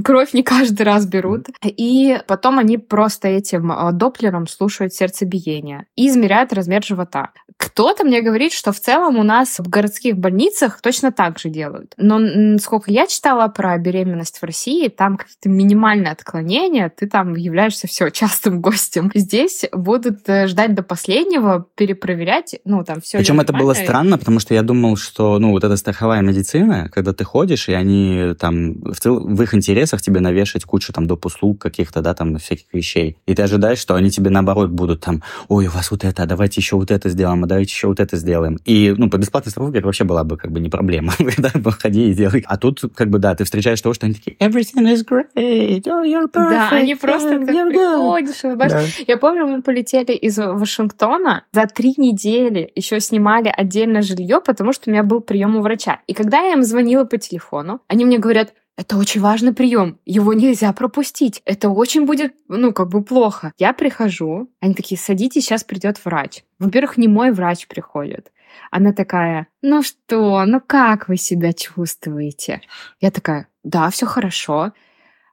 [0.05, 1.47] Кровь не каждый раз берут.
[1.65, 7.31] И потом они просто этим э, доплером слушают сердцебиение и измеряют размер живота.
[7.57, 11.95] Кто-то мне говорит, что в целом у нас в городских больницах точно так же делают.
[11.97, 17.87] Но сколько я читала про беременность в России, там какие-то минимальные отклонения, ты там являешься
[17.87, 19.11] все частым гостем.
[19.15, 23.19] Здесь будут э, ждать до последнего, перепроверять, ну там все.
[23.19, 27.13] Причем это было странно, потому что я думал, что, ну, вот эта страховая медицина, когда
[27.13, 29.21] ты ходишь, и они там в, цел...
[29.21, 31.27] в их интересах тебе навешать кучу там доп.
[31.27, 33.17] услуг каких-то, да, там всяких вещей.
[33.27, 36.27] И ты ожидаешь, что они тебе наоборот будут там, ой, у вас вот это, а
[36.27, 38.59] давайте еще вот это сделаем, а давайте еще вот это сделаем.
[38.65, 41.13] И, ну, по бесплатной страховке это вообще была бы как бы не проблема.
[41.39, 42.45] да, ходи и делай.
[42.47, 46.05] А тут, как бы, да, ты встречаешь того, что они такие, everything is great, oh,
[46.05, 48.21] you're perfect, Да, они просто как you're good».
[48.21, 48.43] приходишь.
[48.43, 48.83] Да.
[49.07, 51.45] Я помню, мы полетели из Вашингтона.
[51.53, 56.01] За три недели еще снимали отдельно жилье, потому что у меня был прием у врача.
[56.07, 60.33] И когда я им звонила по телефону, они мне говорят, это очень важный прием, его
[60.33, 61.43] нельзя пропустить.
[61.45, 63.53] Это очень будет, ну, как бы плохо.
[63.59, 66.45] Я прихожу, они такие, садитесь, сейчас придет врач.
[66.59, 68.33] Во-первых, не мой врач приходит.
[68.71, 72.63] Она такая, ну что, ну как вы себя чувствуете?
[73.03, 74.73] Я такая, да, все хорошо.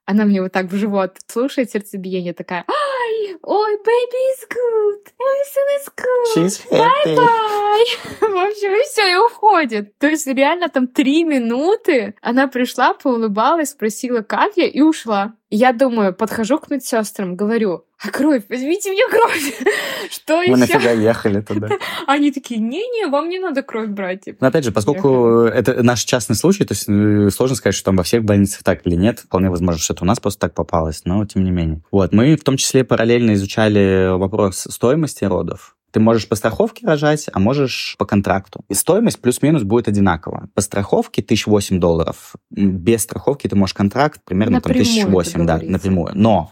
[0.06, 5.70] Она мне вот так в живот слушает сердцебиение, такая, ай, ой, baby is good, everything
[5.78, 6.36] is good.
[6.36, 7.16] She's happy.
[8.22, 9.98] В общем, и все, и уходит.
[10.00, 15.34] То есть реально там три минуты она пришла, поулыбалась, спросила, как я, и ушла.
[15.50, 19.64] Я думаю, подхожу к медсестрам, говорю, а кровь, возьмите мне кровь.
[20.12, 20.52] Что еще?
[20.52, 21.70] Мы нафига ехали туда?
[22.08, 24.26] Они такие, не-не, вам не надо кровь брать.
[24.26, 24.38] Типа.
[24.42, 27.96] Но опять же, поскольку это наш частный случай, то есть э, сложно сказать, что там
[27.96, 29.20] во всех больницах так или нет.
[29.20, 31.82] Вполне возможно, что это у нас просто так попалось, но тем не менее.
[31.90, 35.76] Вот, мы в том числе параллельно изучали вопрос стоимости родов.
[35.92, 38.64] Ты можешь по страховке рожать, а можешь по контракту.
[38.70, 40.48] И стоимость плюс-минус будет одинакова.
[40.54, 42.36] По страховке 1008 долларов.
[42.52, 46.12] Без страховки ты можешь контракт примерно там, 1008, да, напрямую.
[46.16, 46.52] Но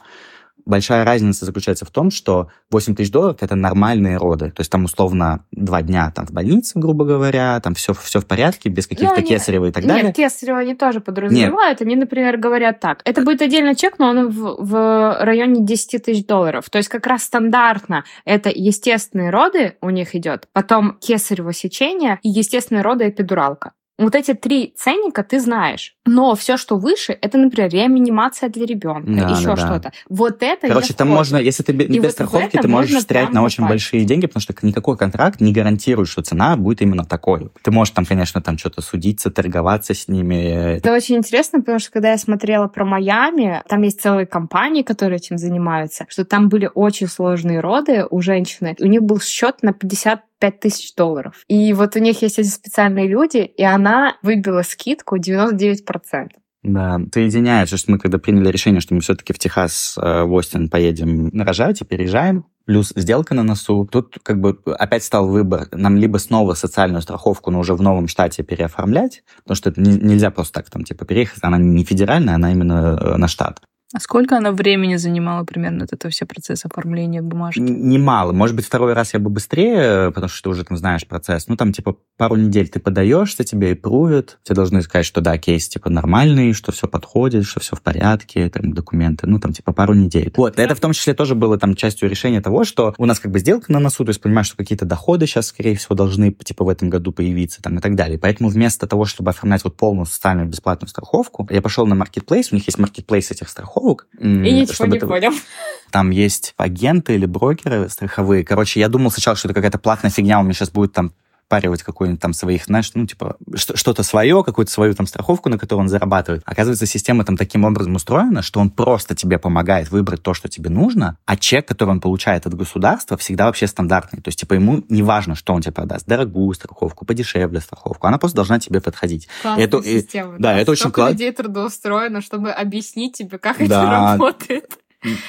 [0.66, 4.52] большая разница заключается в том, что 8 тысяч долларов– это нормальные роды.
[4.52, 8.26] То есть там условно два дня там в больнице, грубо говоря, там все, все в
[8.26, 10.06] порядке, без каких-то ну, кесарева и так далее.
[10.06, 11.80] Нет, кесарева они тоже подразумевают.
[11.80, 11.88] Нет.
[11.88, 13.02] Они, например, говорят так.
[13.06, 16.70] Это будет отдельный чек, но он в, в районе 10 тысяч долларов.
[16.70, 22.30] То есть как раз стандартно это естественные роды у них идет, потом кесарево сечение и
[22.30, 23.74] естественные роды эпидуралка.
[23.98, 25.96] Вот эти три ценника ты знаешь.
[26.06, 29.80] Но все, что выше, это, например, реанимация для ребенка, да, еще да, что-то.
[29.80, 29.92] Да.
[30.10, 33.64] Вот это Короче, там можно, если ты без вот страховки, ты можешь встрять на очень
[33.64, 33.72] попасть.
[33.72, 37.50] большие деньги, потому что никакой контракт не гарантирует, что цена будет именно такой.
[37.62, 40.78] Ты можешь там, конечно, там что-то судиться, торговаться с ними.
[40.78, 45.18] Это очень интересно, потому что когда я смотрела про Майами, там есть целые компании, которые
[45.18, 48.76] этим занимаются, что там были очень сложные роды у женщины.
[48.80, 51.44] У них был счет на 50 5 тысяч долларов.
[51.48, 56.28] И вот у них есть эти специальные люди, и она выбила скидку 99%.
[56.62, 60.70] Да, соединяет, что мы когда приняли решение, что мы все-таки в Техас, э, в Остин
[60.70, 63.88] поедем рожать и переезжаем, плюс сделка на носу.
[63.92, 65.68] Тут как бы опять стал выбор.
[65.72, 69.98] Нам либо снова социальную страховку, но уже в новом штате переоформлять, потому что это не,
[69.98, 71.40] нельзя просто так там типа переехать.
[71.42, 73.62] Она не федеральная, она именно э, на штат.
[73.94, 77.60] А сколько она времени занимала примерно, вот это все процесс оформления бумажки?
[77.60, 78.32] Немало.
[78.32, 81.48] Может быть, второй раз я бы быстрее, потому что ты уже там знаешь процесс.
[81.48, 84.40] Ну, там, типа, пару недель ты подаешься, тебе и прувят.
[84.44, 88.50] Тебе должны сказать, что да, кейс, типа, нормальный, что все подходит, что все в порядке,
[88.50, 89.28] там, документы.
[89.28, 90.34] Ну, там, типа, пару недель.
[90.36, 90.58] Вот.
[90.58, 93.38] Это в том числе тоже было там частью решения того, что у нас как бы
[93.38, 96.70] сделка на носу, то есть понимаешь, что какие-то доходы сейчас, скорее всего, должны, типа, в
[96.70, 98.18] этом году появиться, там, и так далее.
[98.18, 102.56] Поэтому вместо того, чтобы оформлять вот полную социальную бесплатную страховку, я пошел на Marketplace, у
[102.56, 104.08] них есть Marketplace этих страховок, страховок.
[104.20, 105.08] И ничего не это...
[105.08, 105.32] понял.
[105.92, 108.44] Там есть агенты или брокеры страховые.
[108.44, 111.14] Короче, я думал сначала, что это какая-то платная фигня, у меня сейчас будет там
[111.46, 115.84] впаривать какой-нибудь там своих, знаешь, ну, типа, что-то свое, какую-то свою там страховку, на которую
[115.84, 116.42] он зарабатывает.
[116.46, 120.70] Оказывается, система там таким образом устроена, что он просто тебе помогает выбрать то, что тебе
[120.70, 124.22] нужно, а чек, который он получает от государства, всегда вообще стандартный.
[124.22, 126.08] То есть, типа, ему не важно, что он тебе продаст.
[126.08, 128.08] Дорогую страховку, подешевле страховку.
[128.08, 129.28] Она просто должна тебе подходить.
[129.42, 130.36] Классная это, система.
[130.38, 131.14] И, да, да, это очень классно.
[131.14, 133.64] людей трудоустроено, чтобы объяснить тебе, как да.
[133.64, 134.80] это работает.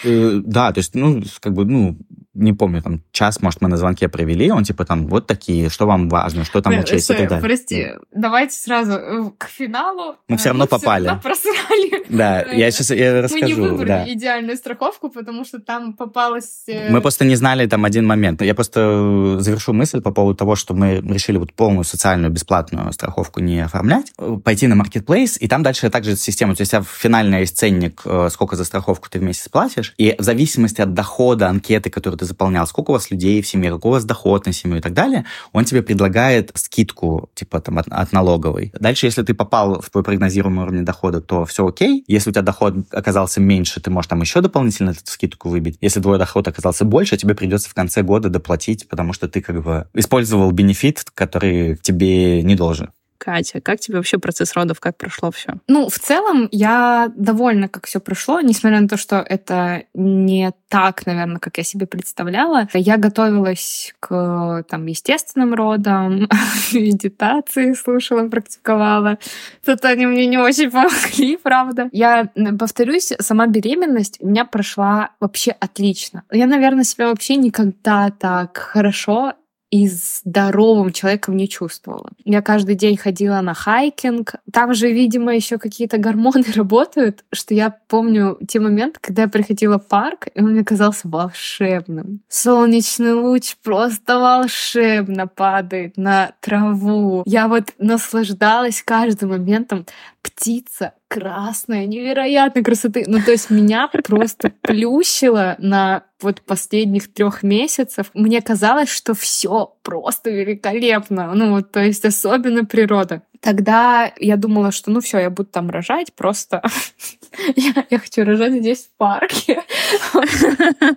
[0.05, 1.99] Э, да, то есть, ну, как бы, ну,
[2.37, 5.87] не помню, там, час, может, мы на звонке провели, он типа там, вот такие, что
[5.87, 7.43] вам важно, что там учесть и так далее.
[7.43, 10.17] Прости, давайте сразу э, к финалу.
[10.29, 11.05] Мы все равно мы попали.
[11.05, 12.07] Все равно просрали.
[12.09, 13.45] Да, я сейчас я расскажу.
[13.45, 14.13] Мы не выбрали да.
[14.13, 16.65] идеальную страховку, потому что там попалось...
[16.69, 18.43] Э, мы просто не знали там один момент.
[18.43, 23.41] Я просто завершу мысль по поводу того, что мы решили вот полную социальную бесплатную страховку
[23.41, 24.13] не оформлять,
[24.45, 28.03] пойти на Marketplace, и там дальше также система, то есть у тебя финальный есть ценник,
[28.31, 32.26] сколько за страховку ты в месяц платишь, и в зависимости от дохода анкеты, которую ты
[32.27, 34.93] заполнял, сколько у вас людей в семье, какой у вас доход на семью и так
[34.93, 38.73] далее, он тебе предлагает скидку, типа, там, от, от налоговой.
[38.79, 42.05] Дальше, если ты попал в твой прогнозируемый уровень дохода, то все окей.
[42.07, 45.79] Если у тебя доход оказался меньше, ты можешь там еще дополнительно эту скидку выбить.
[45.81, 49.63] Если твой доход оказался больше, тебе придется в конце года доплатить, потому что ты как
[49.63, 52.91] бы использовал бенефит, который тебе не должен.
[53.19, 55.55] Катя, как тебе вообще процесс родов, как прошло все?
[55.69, 61.07] Ну, в целом, я довольна, как все прошло, несмотря на то, что это не так,
[61.07, 62.69] наверное, как я себе представляла.
[62.73, 66.29] Я готовилась к там, естественным родам,
[66.73, 69.19] медитации слушала, практиковала.
[69.65, 71.89] Тут они мне не очень помогли, правда.
[71.93, 76.25] Я повторюсь, сама беременность у меня прошла вообще отлично.
[76.31, 79.35] Я, наверное, себя вообще никогда так хорошо
[79.71, 82.11] и здоровым человеком не чувствовала.
[82.25, 84.37] Я каждый день ходила на хайкинг.
[84.53, 89.79] Там же, видимо, еще какие-то гормоны работают, что я помню те моменты, когда я приходила
[89.79, 92.21] в парк, и он мне казался волшебным.
[92.29, 97.23] Солнечный луч просто волшебно падает на траву.
[97.27, 99.87] Я вот наслаждалась каждым моментом.
[100.23, 103.05] Птица красная, невероятной красоты.
[103.07, 108.11] Ну, то есть меня просто плющило на вот последних трех месяцев.
[108.15, 111.33] Мне казалось, что все просто великолепно.
[111.35, 113.23] Ну, вот, то есть особенно природа.
[113.47, 116.63] Тогда я думала, что ну все, я буду там рожать, просто
[117.55, 119.63] я, я хочу рожать здесь в парке.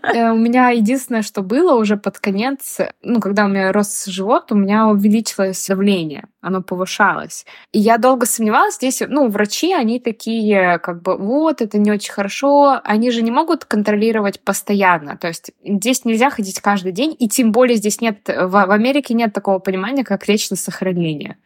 [0.02, 4.52] Э, у меня единственное, что было уже под конец, ну, когда у меня рос живот,
[4.52, 7.46] у меня увеличилось давление, оно повышалось.
[7.72, 12.12] И я долго сомневалась здесь, ну, врачи, они такие, как бы, вот, это не очень
[12.12, 17.28] хорошо, они же не могут контролировать постоянно, то есть здесь нельзя ходить каждый день, и
[17.30, 21.38] тем более здесь нет, в, в Америке нет такого понимания, как на сохранение.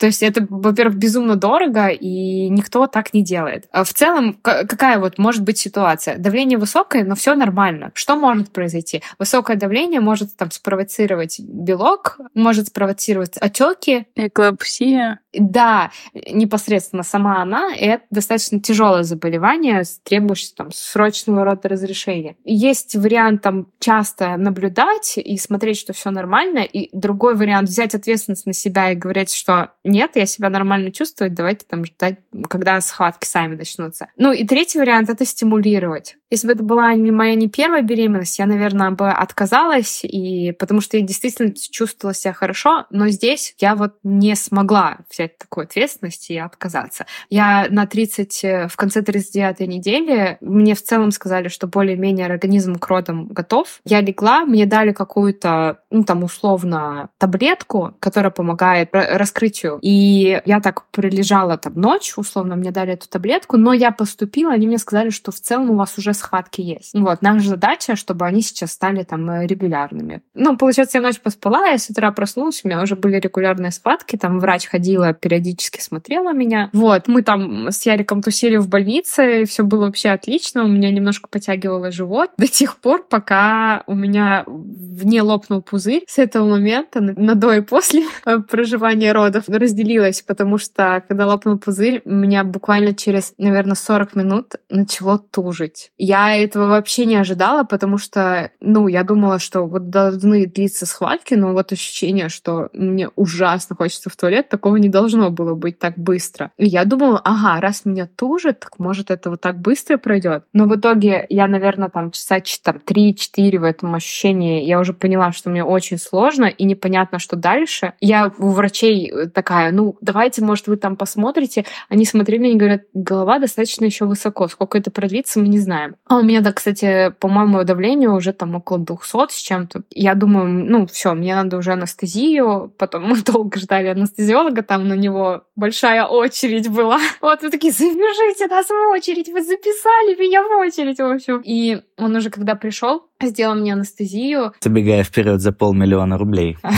[0.00, 3.68] То есть это, во-первых, безумно дорого, и никто так не делает.
[3.70, 6.16] А в целом, какая вот может быть ситуация?
[6.16, 7.90] Давление высокое, но все нормально.
[7.92, 9.02] Что может произойти?
[9.18, 14.06] Высокое давление может там спровоцировать белок, может спровоцировать отеки.
[14.16, 15.20] Эклопсия.
[15.32, 22.36] Да, непосредственно сама она, и это достаточно тяжелое заболевание, требующее там срочного рода разрешения.
[22.44, 28.46] Есть вариант там часто наблюдать и смотреть, что все нормально, и другой вариант взять ответственность
[28.46, 33.26] на себя и говорить, что нет, я себя нормально чувствую, давайте там ждать, когда схватки
[33.26, 34.08] сами начнутся.
[34.16, 36.16] Ну и третий вариант— это стимулировать.
[36.30, 40.80] Если бы это была не моя не первая беременность, я, наверное, бы отказалась, и потому
[40.80, 46.30] что я действительно чувствовала себя хорошо, но здесь я вот не смогла взять такую ответственность
[46.30, 47.06] и отказаться.
[47.30, 52.76] Я на 30, э, в конце 39 недели, мне в целом сказали, что более-менее организм
[52.76, 53.80] к родам готов.
[53.84, 59.78] Я легла, мне дали какую-то, ну там условно, таблетку, которая помогает раскрытию.
[59.80, 64.66] И я так прилежала там ночь, условно, мне дали эту таблетку, но я поступила, они
[64.66, 66.94] мне сказали, что в целом у вас уже схватки есть.
[66.94, 70.22] Вот, наша задача, чтобы они сейчас стали там э, регулярными.
[70.34, 74.16] Ну, получается, я ночь поспала, я с утра проснулась, у меня уже были регулярные схватки,
[74.16, 76.70] там врач ходила, периодически смотрела меня.
[76.72, 81.28] Вот, мы там с Яриком тусили в больнице, все было вообще отлично, у меня немножко
[81.28, 86.04] потягивало живот до тех пор, пока у меня не лопнул пузырь.
[86.06, 91.58] С этого момента, на до и после э, проживания родов, разделилась, потому что, когда лопнул
[91.58, 95.90] пузырь, меня буквально через, наверное, 40 минут начало тужить.
[95.96, 101.34] Я этого вообще не ожидала, потому что, ну, я думала, что вот должны длиться схватки,
[101.34, 105.96] но вот ощущение, что мне ужасно хочется в туалет, такого не должно было быть так
[105.96, 106.50] быстро.
[106.58, 110.44] И я думала, ага, раз меня тужит, так может это вот так быстро пройдет.
[110.52, 115.32] Но в итоге я, наверное, там часа там, 3-4 в этом ощущении, я уже поняла,
[115.32, 117.92] что мне очень сложно и непонятно, что дальше.
[118.00, 121.64] Я у врачей такая, ну, давайте, может, вы там посмотрите.
[121.88, 124.48] Они смотрели и говорят, голова достаточно еще высоко.
[124.48, 125.96] Сколько это продлится, мы не знаем.
[126.06, 129.82] А у меня, да, кстати, по-моему, давление уже там около 200 с чем-то.
[129.90, 132.72] Я думаю, ну, все, мне надо уже анестезию.
[132.78, 136.98] Потом мы долго ждали анестезиолога, там на него большая очередь была.
[137.20, 141.42] Вот, вы такие, запишите нас в очередь, вы записали меня в очередь, в общем.
[141.44, 144.52] И он уже, когда пришел, сделал мне анестезию.
[144.60, 146.56] Забегая вперед за полмиллиона рублей.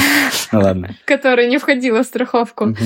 [0.53, 0.91] Ну ладно.
[1.07, 2.77] Которая не входила в страховку.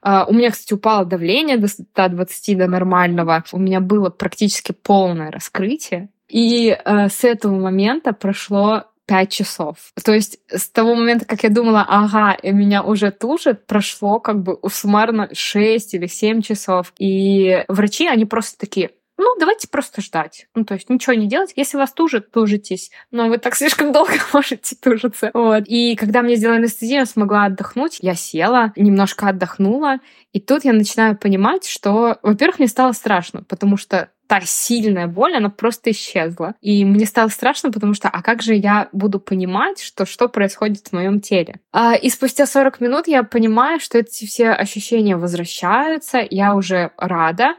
[0.00, 3.44] А, у меня, кстати, упало давление до 120 до нормального.
[3.52, 6.08] У меня было практически полное раскрытие.
[6.28, 9.76] И э, с этого момента прошло пять часов.
[10.02, 14.42] То есть с того момента, как я думала, ага, и меня уже тужит, прошло как
[14.42, 16.92] бы суммарно 6 или 7 часов.
[16.98, 18.92] И врачи, они просто такие,
[19.22, 20.46] ну, давайте просто ждать.
[20.54, 21.52] Ну, то есть ничего не делать.
[21.56, 22.90] Если вас тужит, тужитесь.
[23.10, 25.30] Но вы так слишком долго можете тужиться.
[25.32, 25.64] Вот.
[25.66, 27.98] И когда мне сделали анестезию, я смогла отдохнуть.
[28.00, 29.98] Я села, немножко отдохнула.
[30.32, 35.36] И тут я начинаю понимать, что, во-первых, мне стало страшно, потому что та сильная боль,
[35.36, 36.54] она просто исчезла.
[36.62, 40.88] И мне стало страшно, потому что, а как же я буду понимать, что что происходит
[40.88, 41.60] в моем теле?
[41.70, 47.56] А, и спустя 40 минут я понимаю, что эти все ощущения возвращаются, я уже рада,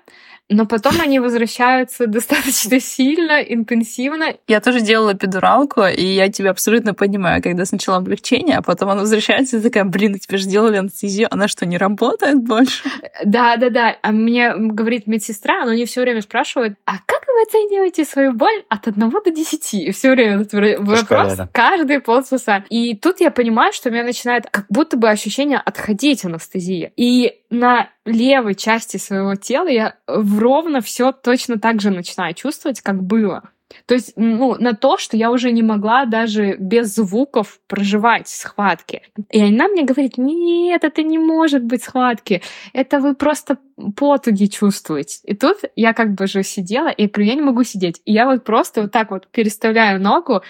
[0.49, 4.35] но потом они возвращаются достаточно сильно, интенсивно.
[4.47, 9.01] Я тоже делала эпидуралку, и я тебя абсолютно понимаю, когда сначала облегчение, а потом она
[9.01, 12.83] возвращается и такая, блин, тебе же делали анестезию, она что, не работает больше?
[13.25, 13.97] Да-да-да.
[14.01, 18.63] А мне говорит медсестра, она мне все время спрашивает, а как вы оцениваете свою боль
[18.69, 19.73] от 1 до 10?
[19.73, 22.63] И все время этот вопрос каждый полчаса.
[22.69, 26.91] И тут я понимаю, что у меня начинает как будто бы ощущение отходить анестезия.
[26.95, 33.01] И на левой части своего тела я ровно все точно так же начинаю чувствовать, как
[33.03, 33.49] было.
[33.85, 39.01] То есть, ну, на то, что я уже не могла даже без звуков проживать схватки.
[39.29, 42.41] И она мне говорит, нет, это не может быть схватки.
[42.73, 43.57] Это вы просто
[43.95, 45.19] потуги чувствуете.
[45.23, 48.01] И тут я как бы же сидела, и я говорю, я не могу сидеть.
[48.05, 50.43] И я вот просто вот так вот переставляю ногу,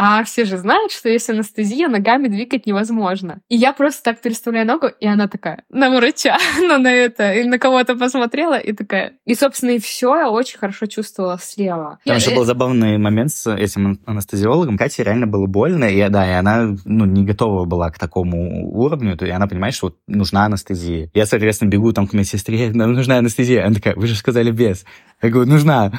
[0.00, 3.40] а все же знают, что если анестезия, ногами двигать невозможно.
[3.48, 7.42] И я просто так переставляю ногу, и она такая, на врача, ну на это, и
[7.42, 9.14] на кого-то посмотрела, и такая.
[9.24, 11.98] И, собственно, и все я очень хорошо чувствовала слева.
[12.04, 14.78] Там еще был забавный момент с этим анестезиологом.
[14.78, 19.16] Кате реально было больно, и да, и она ну, не готова была к такому уровню,
[19.20, 21.10] и она понимает, что вот нужна анестезия.
[21.12, 23.66] Я, соответственно, бегу там к медсестре, нам нужна анестезия.
[23.66, 24.84] Она такая, вы же сказали без.
[25.20, 25.90] Я говорю, нужна.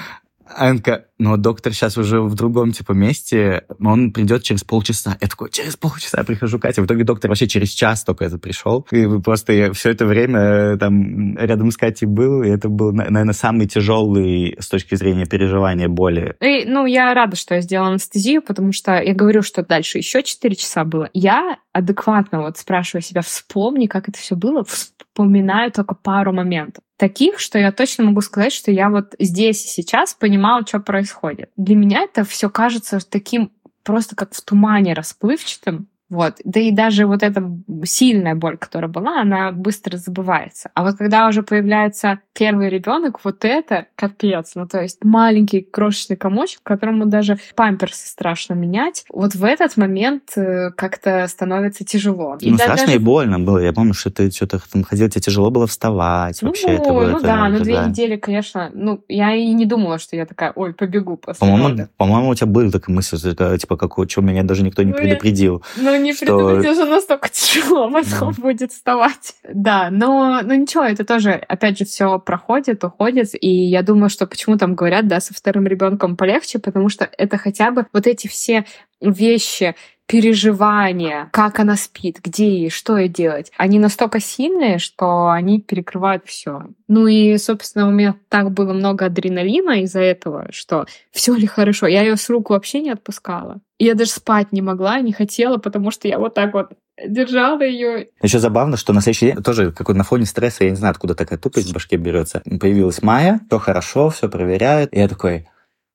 [0.56, 5.18] Она такая, но доктор сейчас уже в другом типа месте, он придет через полчаса.
[5.20, 6.82] Я такой, через полчаса я прихожу, Катя.
[6.82, 8.88] В итоге доктор вообще через час только это пришел.
[8.92, 12.94] И просто я все это время э, там рядом с Катей был, и это был,
[12.94, 16.36] наверное, самый тяжелый с точки зрения переживания боли.
[16.40, 20.24] И, ну, я рада, что я сделала анестезию, потому что я говорю, что дальше еще
[20.24, 21.10] 4 часа было.
[21.14, 27.40] Я адекватно вот спрашиваю себя, вспомни, как это все было, вспоминаю только пару моментов таких,
[27.40, 31.09] что я точно могу сказать, что я вот здесь и сейчас понимала, что происходит.
[31.58, 33.52] Для меня это все кажется таким
[33.84, 36.36] просто как в тумане расплывчатым, вот.
[36.44, 37.44] Да и даже вот эта
[37.84, 40.72] сильная боль, которая была, она быстро забывается.
[40.74, 44.54] А вот когда уже появляется первый ребенок, вот это капец.
[44.56, 49.06] Ну, то есть маленький крошечный комочек, которому даже памперсы страшно менять.
[49.12, 52.38] Вот в этот момент э, как-то становится тяжело.
[52.40, 52.98] И ну, страшно даже...
[52.98, 53.60] и больно было.
[53.60, 56.40] Я помню, что ты что-то там ходил, тебе тяжело было вставать.
[56.42, 57.88] Ну, вообще это, ну это, да, это, ну две да.
[57.88, 58.72] недели, конечно.
[58.74, 62.48] Ну, я и не думала, что я такая, ой, побегу после По-моему, по-моему у тебя
[62.48, 65.64] была такая мысль, типа, как, что меня даже никто не ну, предупредил.
[65.78, 65.84] Я...
[65.84, 66.26] Ну, не что...
[66.26, 68.42] предупредил, что настолько тяжело потом mm.
[68.42, 69.36] будет вставать.
[69.44, 74.28] Да, но, но ничего, это тоже, опять же, все проходит, уходит, и я думаю, что
[74.28, 78.28] почему там говорят, да, со вторым ребенком полегче, потому что это хотя бы вот эти
[78.28, 78.66] все
[79.02, 79.76] вещи,
[80.10, 86.24] переживания, как она спит, где ей, что ей делать, они настолько сильные, что они перекрывают
[86.26, 86.64] все.
[86.88, 91.86] Ну и, собственно, у меня так было много адреналина из-за этого, что все ли хорошо.
[91.86, 93.60] Я ее с рук вообще не отпускала.
[93.78, 96.72] И я даже спать не могла, не хотела, потому что я вот так вот
[97.08, 98.08] держала ее.
[98.24, 101.14] Еще забавно, что на следующий день, тоже какой на фоне стресса, я не знаю, откуда
[101.14, 102.42] такая тупость в башке берется.
[102.60, 104.92] Появилась Майя, все хорошо, все проверяют.
[104.92, 105.48] И я такой,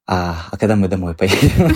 [0.06, 1.74] а, а когда мы домой поедем?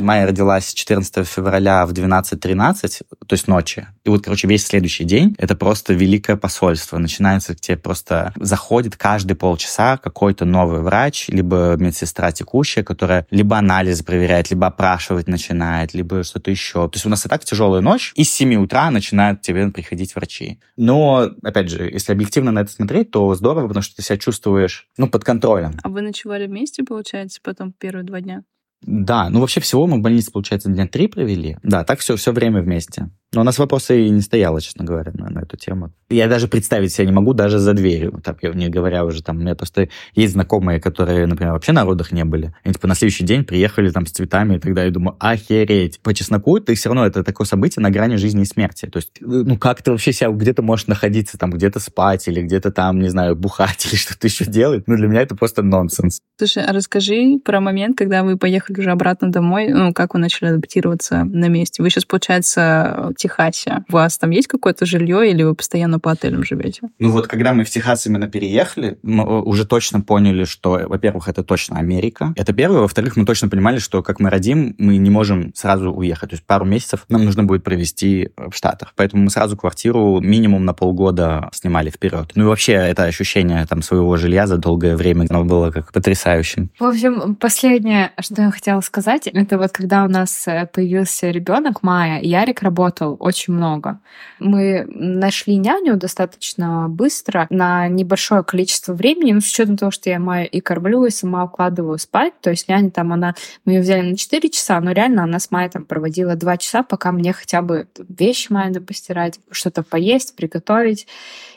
[0.04, 3.86] Майя родилась 14 февраля в 12.13, то есть ночи.
[4.04, 6.98] И вот, короче, весь следующий день это просто великое посольство.
[6.98, 13.58] Начинается, к тебе просто заходит каждые полчаса какой-то новый врач, либо медсестра текущая, которая либо
[13.58, 16.88] анализ проверяет, либо опрашивать начинает, либо что-то еще.
[16.88, 20.14] То есть у нас и так тяжелая ночь, и с 7 утра начинают тебе приходить
[20.14, 20.60] врачи.
[20.76, 24.88] Но, опять же, если объективно на это смотреть, то здорово, потому что ты себя чувствуешь,
[24.96, 25.72] ну, под контролем.
[25.82, 28.42] А вы ночевали вместе, получается, потом первые два дня?
[28.82, 31.56] Да, ну вообще всего мы в больнице, получается, дня три провели.
[31.62, 33.10] Да, так все, все время вместе.
[33.32, 35.92] Но у нас вопросы и не стояло, честно говоря, на, на эту тему.
[36.08, 38.20] Я даже представить себе не могу, даже за дверью.
[38.22, 42.12] Так, не говоря уже там, у меня просто есть знакомые, которые, например, вообще на родах
[42.12, 42.54] не были.
[42.62, 46.00] Они типа на следующий день приехали там с цветами и тогда я думаю, охереть.
[46.00, 48.86] По чесноку ты все равно, это такое событие на грани жизни и смерти.
[48.86, 52.70] То есть, ну как ты вообще себя где-то можешь находиться, там где-то спать или где-то
[52.70, 54.84] там, не знаю, бухать или что-то еще делать.
[54.86, 56.20] Ну для меня это просто нонсенс.
[56.38, 60.50] Слушай, а расскажи про момент, когда вы поехали уже обратно домой, ну как вы начали
[60.50, 61.82] адаптироваться на месте.
[61.82, 63.84] Вы сейчас, получается, Техасе.
[63.88, 66.82] У вас там есть какое-то жилье или вы постоянно по отелям живете?
[66.98, 71.42] Ну вот, когда мы в Техас именно переехали, мы уже точно поняли, что, во-первых, это
[71.42, 72.32] точно Америка.
[72.36, 72.80] Это первое.
[72.80, 76.30] Во-вторых, мы точно понимали, что как мы родим, мы не можем сразу уехать.
[76.30, 78.92] То есть пару месяцев нам нужно будет провести в Штатах.
[78.96, 82.32] Поэтому мы сразу квартиру минимум на полгода снимали вперед.
[82.34, 86.70] Ну и вообще это ощущение там своего жилья за долгое время, оно было как потрясающим.
[86.78, 91.82] В общем, последнее, что я хотела сказать, это вот когда у нас э, появился ребенок
[91.82, 94.00] Майя, Ярик работал работал очень много.
[94.38, 100.18] Мы нашли няню достаточно быстро на небольшое количество времени, но с учетом того, что я
[100.18, 103.34] маю и кормлю, и сама укладываю спать, то есть няня там, она,
[103.64, 106.82] мы ее взяли на 4 часа, но реально она с Майей там проводила 2 часа,
[106.82, 111.06] пока мне хотя бы вещи Майя надо постирать, что-то поесть, приготовить.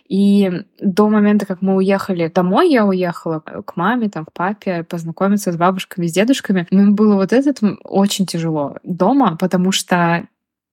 [0.07, 5.51] И до момента, как мы уехали домой, я уехала к маме, там, к папе, познакомиться
[5.51, 6.65] с бабушками, с дедушками.
[6.71, 10.27] Мне было вот этот очень тяжело дома, потому что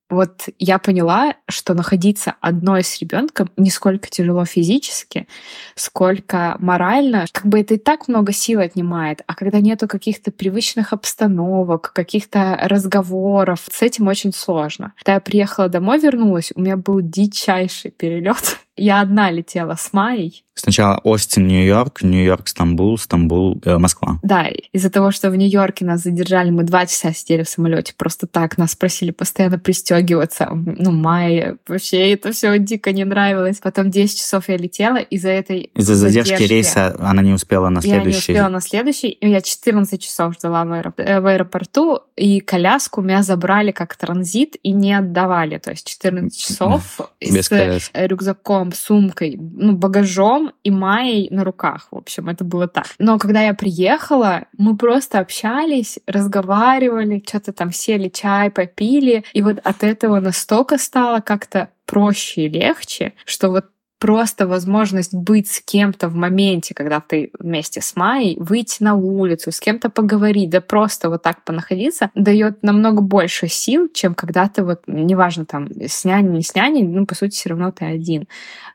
[0.09, 5.27] вот я поняла, что находиться одной с ребенком не сколько тяжело физически,
[5.75, 7.27] сколько морально.
[7.33, 9.23] Как бы это и так много сил отнимает.
[9.27, 14.93] А когда нету каких-то привычных обстановок, каких-то разговоров, с этим очень сложно.
[14.97, 20.45] Когда я приехала домой, вернулась, у меня был дичайший перелет я одна летела с Майей.
[20.59, 24.19] Сначала Остин, Нью-Йорк, Нью-Йорк, Стамбул, Стамбул, э, Москва.
[24.23, 28.27] Да, из-за того, что в Нью-Йорке нас задержали, мы два часа сидели в самолете, просто
[28.27, 30.49] так нас просили постоянно пристегиваться.
[30.51, 33.59] Ну, Майя, вообще это все дико не нравилось.
[33.59, 37.83] Потом 10 часов я летела из-за этой Из-за задержки, задержки рейса она не успела на
[37.83, 38.03] следующий.
[38.03, 40.95] Я не успела на следующий, и я 14 часов ждала в, аэроп...
[41.01, 45.59] Э, в аэропорту, и коляску меня забрали как транзит и не отдавали.
[45.59, 47.91] То есть 14 часов Без с коляски.
[47.95, 51.89] рюкзаком рюкзаком, сумкой, ну, багажом и Майей на руках.
[51.91, 52.87] В общем, это было так.
[52.99, 59.25] Но когда я приехала, мы просто общались, разговаривали, что-то там сели, чай попили.
[59.33, 63.67] И вот от этого настолько стало как-то проще и легче, что вот
[63.99, 69.53] просто возможность быть с кем-то в моменте, когда ты вместе с Майей, выйти на улицу,
[69.53, 74.63] с кем-то поговорить, да просто вот так понаходиться, дает намного больше сил, чем когда ты
[74.63, 78.29] вот, неважно там, с няней, не с няней, ну, по сути, все равно ты один.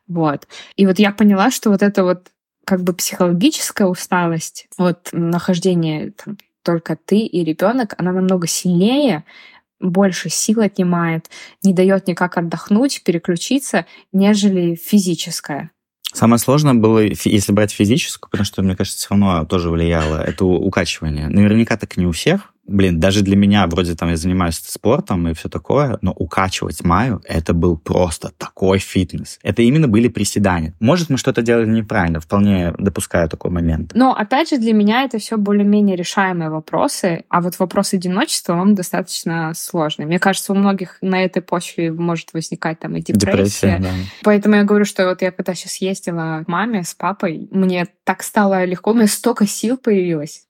[0.07, 0.47] Вот.
[0.75, 2.27] И вот я поняла, что вот это вот
[2.65, 9.23] как бы психологическая усталость от нахождения там, только ты и ребенок, она намного сильнее,
[9.81, 11.29] больше сил отнимает,
[11.63, 15.71] не дает никак отдохнуть, переключиться, нежели физическое.
[16.13, 20.43] Самое сложное было, если брать физическую, потому что, мне кажется, все равно тоже влияло, это
[20.43, 21.29] укачивание.
[21.29, 25.33] Наверняка так не у всех, блин, даже для меня, вроде там я занимаюсь спортом и
[25.33, 29.39] все такое, но укачивать Маю, это был просто такой фитнес.
[29.43, 30.73] Это именно были приседания.
[30.79, 33.91] Может, мы что-то делали неправильно, вполне допускаю такой момент.
[33.93, 38.75] Но, опять же, для меня это все более-менее решаемые вопросы, а вот вопрос одиночества, он
[38.75, 40.05] достаточно сложный.
[40.05, 43.77] Мне кажется, у многих на этой почве может возникать там и депрессия.
[43.77, 43.89] депрессия да.
[44.23, 48.23] Поэтому я говорю, что вот я когда сейчас ездила к маме с папой, мне так
[48.23, 50.45] стало легко, у меня столько сил появилось.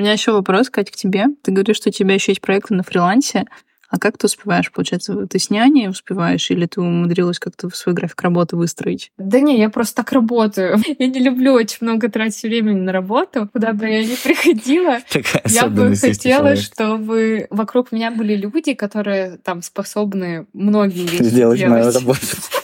[0.00, 1.26] У меня еще вопрос, Кать, к тебе.
[1.42, 3.44] Ты говоришь, что у тебя еще есть проекты на фрилансе.
[3.90, 7.94] А как ты успеваешь, получается, ты с няней успеваешь, или ты умудрилась как-то в свой
[7.94, 9.12] график работы выстроить?
[9.18, 10.78] Да не, я просто так работаю.
[10.98, 13.50] Я не люблю очень много тратить времени на работу.
[13.52, 15.00] Куда бы я ни приходила,
[15.46, 21.92] я бы хотела, чтобы вокруг меня были люди, которые там способны многие вещи сделать мою
[21.92, 22.20] работу.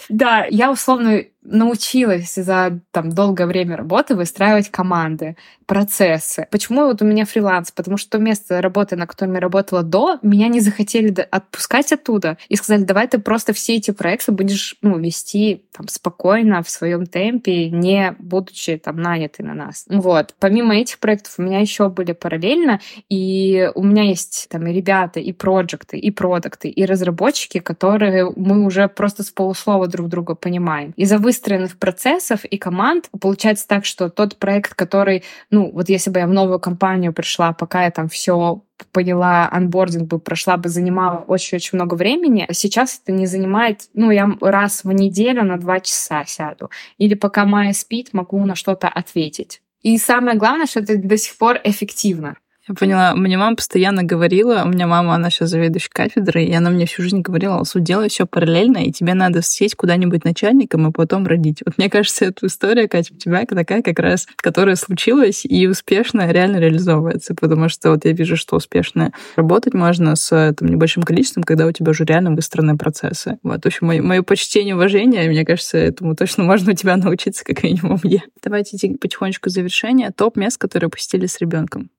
[0.08, 5.36] Да, я условно научилась за там, долгое время работы выстраивать команды,
[5.66, 6.46] процессы.
[6.50, 7.72] Почему вот у меня фриланс?
[7.72, 12.38] Потому что то место работы, на котором я работала до, меня не захотели отпускать оттуда
[12.48, 17.06] и сказали, давай ты просто все эти проекты будешь ну, вести там, спокойно, в своем
[17.06, 19.86] темпе, не будучи там наняты на нас.
[19.88, 20.34] Вот.
[20.38, 25.20] Помимо этих проектов у меня еще были параллельно, и у меня есть там и ребята,
[25.20, 30.92] и проекты, и продукты, и разработчики, которые мы уже просто с полуслова друг друга понимаем.
[30.96, 36.20] Из-за выстроенных процессов и команд получается так, что тот проект, который, ну, вот если бы
[36.20, 41.24] я в новую компанию пришла, пока я там все поняла, анбординг бы прошла бы, занимала
[41.26, 42.46] очень-очень много времени.
[42.52, 46.70] Сейчас это не занимает, ну, я раз в неделю на два часа сяду.
[46.98, 49.62] Или пока Майя спит, могу на что-то ответить.
[49.82, 52.36] И самое главное, что это до сих пор эффективно.
[52.68, 53.14] Я поняла.
[53.14, 57.02] Мне мама постоянно говорила, у меня мама, она сейчас заведующая кафедрой, и она мне всю
[57.02, 61.62] жизнь говорила, Алсу, делай все параллельно, и тебе надо сесть куда-нибудь начальником и потом родить.
[61.64, 66.30] Вот мне кажется, эта история, Катя, у тебя такая как раз, которая случилась и успешно
[66.30, 71.44] реально реализовывается, потому что вот я вижу, что успешно работать можно с там, небольшим количеством,
[71.44, 73.38] когда у тебя уже реально выстроены процессы.
[73.44, 77.44] Вот, в общем, мое, мое почтение, уважение, мне кажется, этому точно можно у тебя научиться,
[77.44, 78.22] как минимум я.
[78.42, 80.10] Давайте идти потихонечку завершения.
[80.10, 81.90] Топ мест, которые посетили с ребенком.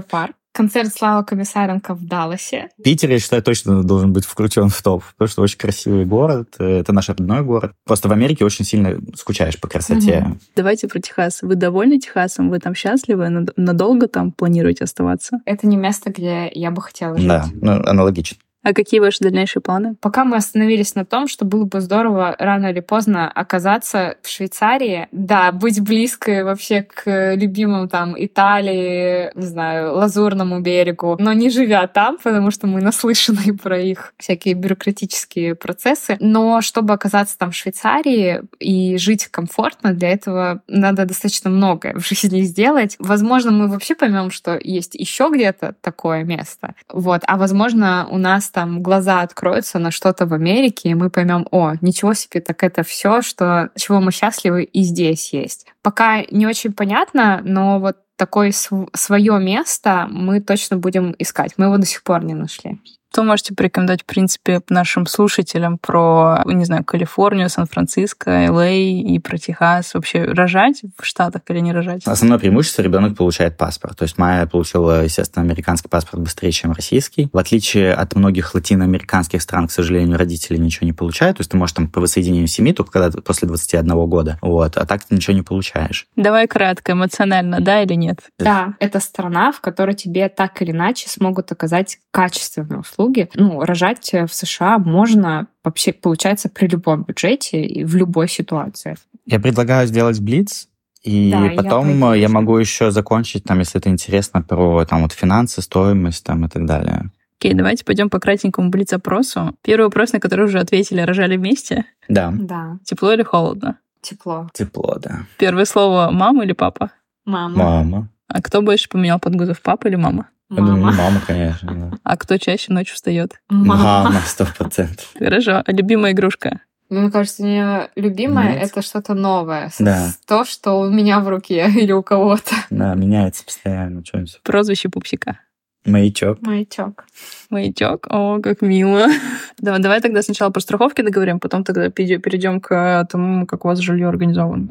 [0.00, 0.15] Парк.
[0.56, 2.70] Концерт Слава Комиссаренко в Далласе.
[2.82, 6.54] Питер, я считаю, точно должен быть включен в топ, потому что очень красивый город.
[6.58, 7.72] Это наш родной город.
[7.84, 10.24] Просто в Америке очень сильно скучаешь по красоте.
[10.26, 10.38] Угу.
[10.56, 11.42] Давайте про Техас.
[11.42, 12.48] Вы довольны Техасом?
[12.48, 13.28] Вы там счастливы?
[13.56, 15.40] Надолго там планируете оставаться?
[15.44, 17.28] Это не место, где я бы хотела жить.
[17.28, 18.38] Да, ну, аналогично.
[18.66, 19.94] А какие ваши дальнейшие планы?
[20.00, 25.06] Пока мы остановились на том, что было бы здорово рано или поздно оказаться в Швейцарии.
[25.12, 31.86] Да, быть близкой вообще к любимым там Италии, не знаю, Лазурному берегу, но не живя
[31.86, 36.16] там, потому что мы наслышаны про их всякие бюрократические процессы.
[36.18, 42.04] Но чтобы оказаться там в Швейцарии и жить комфортно, для этого надо достаточно многое в
[42.08, 42.96] жизни сделать.
[42.98, 46.74] Возможно, мы вообще поймем, что есть еще где-то такое место.
[46.88, 47.22] Вот.
[47.28, 51.74] А возможно, у нас там глаза откроются на что-то в Америке, и мы поймем, о,
[51.82, 55.66] ничего себе, так это все, что чего мы счастливы и здесь есть.
[55.82, 61.52] Пока не очень понятно, но вот такое свое место мы точно будем искать.
[61.58, 62.80] Мы его до сих пор не нашли.
[63.16, 69.38] Что можете порекомендовать, в принципе, нашим слушателям про, не знаю, Калифорнию, Сан-Франциско, ЛА и про
[69.38, 69.94] Техас?
[69.94, 72.02] Вообще рожать в Штатах или не рожать?
[72.04, 73.96] Основное преимущество ребенок получает паспорт.
[73.96, 77.30] То есть Майя получила, естественно, американский паспорт быстрее, чем российский.
[77.32, 81.38] В отличие от многих латиноамериканских стран, к сожалению, родители ничего не получают.
[81.38, 84.38] То есть ты можешь там по воссоединению семьи только когда после 21 года.
[84.42, 84.76] Вот.
[84.76, 86.06] А так ты ничего не получаешь.
[86.16, 88.18] Давай кратко, эмоционально, да или нет?
[88.38, 93.28] Да, это страна, в которой тебе так или иначе смогут оказать качественную услугу услуги.
[93.34, 98.96] Ну, рожать в США можно вообще, получается, при любом бюджете и в любой ситуации.
[99.24, 100.68] Я предлагаю сделать блиц,
[101.02, 105.12] и да, потом я, я могу еще закончить, там, если это интересно, про там вот
[105.12, 107.10] финансы, стоимость там и так далее.
[107.38, 109.54] Окей, давайте пойдем по кратенькому блиц-опросу.
[109.62, 111.84] Первый вопрос, на который уже ответили, рожали вместе?
[112.08, 112.32] Да.
[112.32, 112.78] Да.
[112.84, 113.78] Тепло или холодно?
[114.00, 114.48] Тепло.
[114.54, 115.26] Тепло, да.
[115.38, 116.92] Первое слово мама или папа?
[117.24, 117.56] Мама.
[117.56, 118.08] Мама.
[118.28, 120.28] А кто больше поменял подгузов, папа или мама?
[120.48, 120.68] Мама.
[120.68, 121.74] Я думаю, мама, конечно.
[121.90, 121.98] Да.
[122.04, 123.40] А кто чаще ночью встает?
[123.48, 125.10] Мама, сто процентов.
[125.18, 125.62] Хорошо.
[125.66, 126.60] А любимая игрушка?
[126.88, 128.74] Мне кажется, не любимое Меняется?
[128.78, 129.72] это что-то новое.
[129.80, 130.10] Да.
[130.26, 132.54] То, что у меня в руке или у кого-то.
[132.70, 134.04] Да, меняется постоянно.
[134.04, 134.40] что-нибудь.
[134.44, 135.40] Прозвище пупсика.
[135.84, 136.40] Маячок.
[136.42, 137.04] Маячок.
[137.50, 138.06] Маячок.
[138.10, 139.06] О, как мило.
[139.58, 143.78] Давай, давай тогда сначала про страховки договорим, потом тогда перейдем к тому, как у вас
[143.78, 144.68] жилье организовано.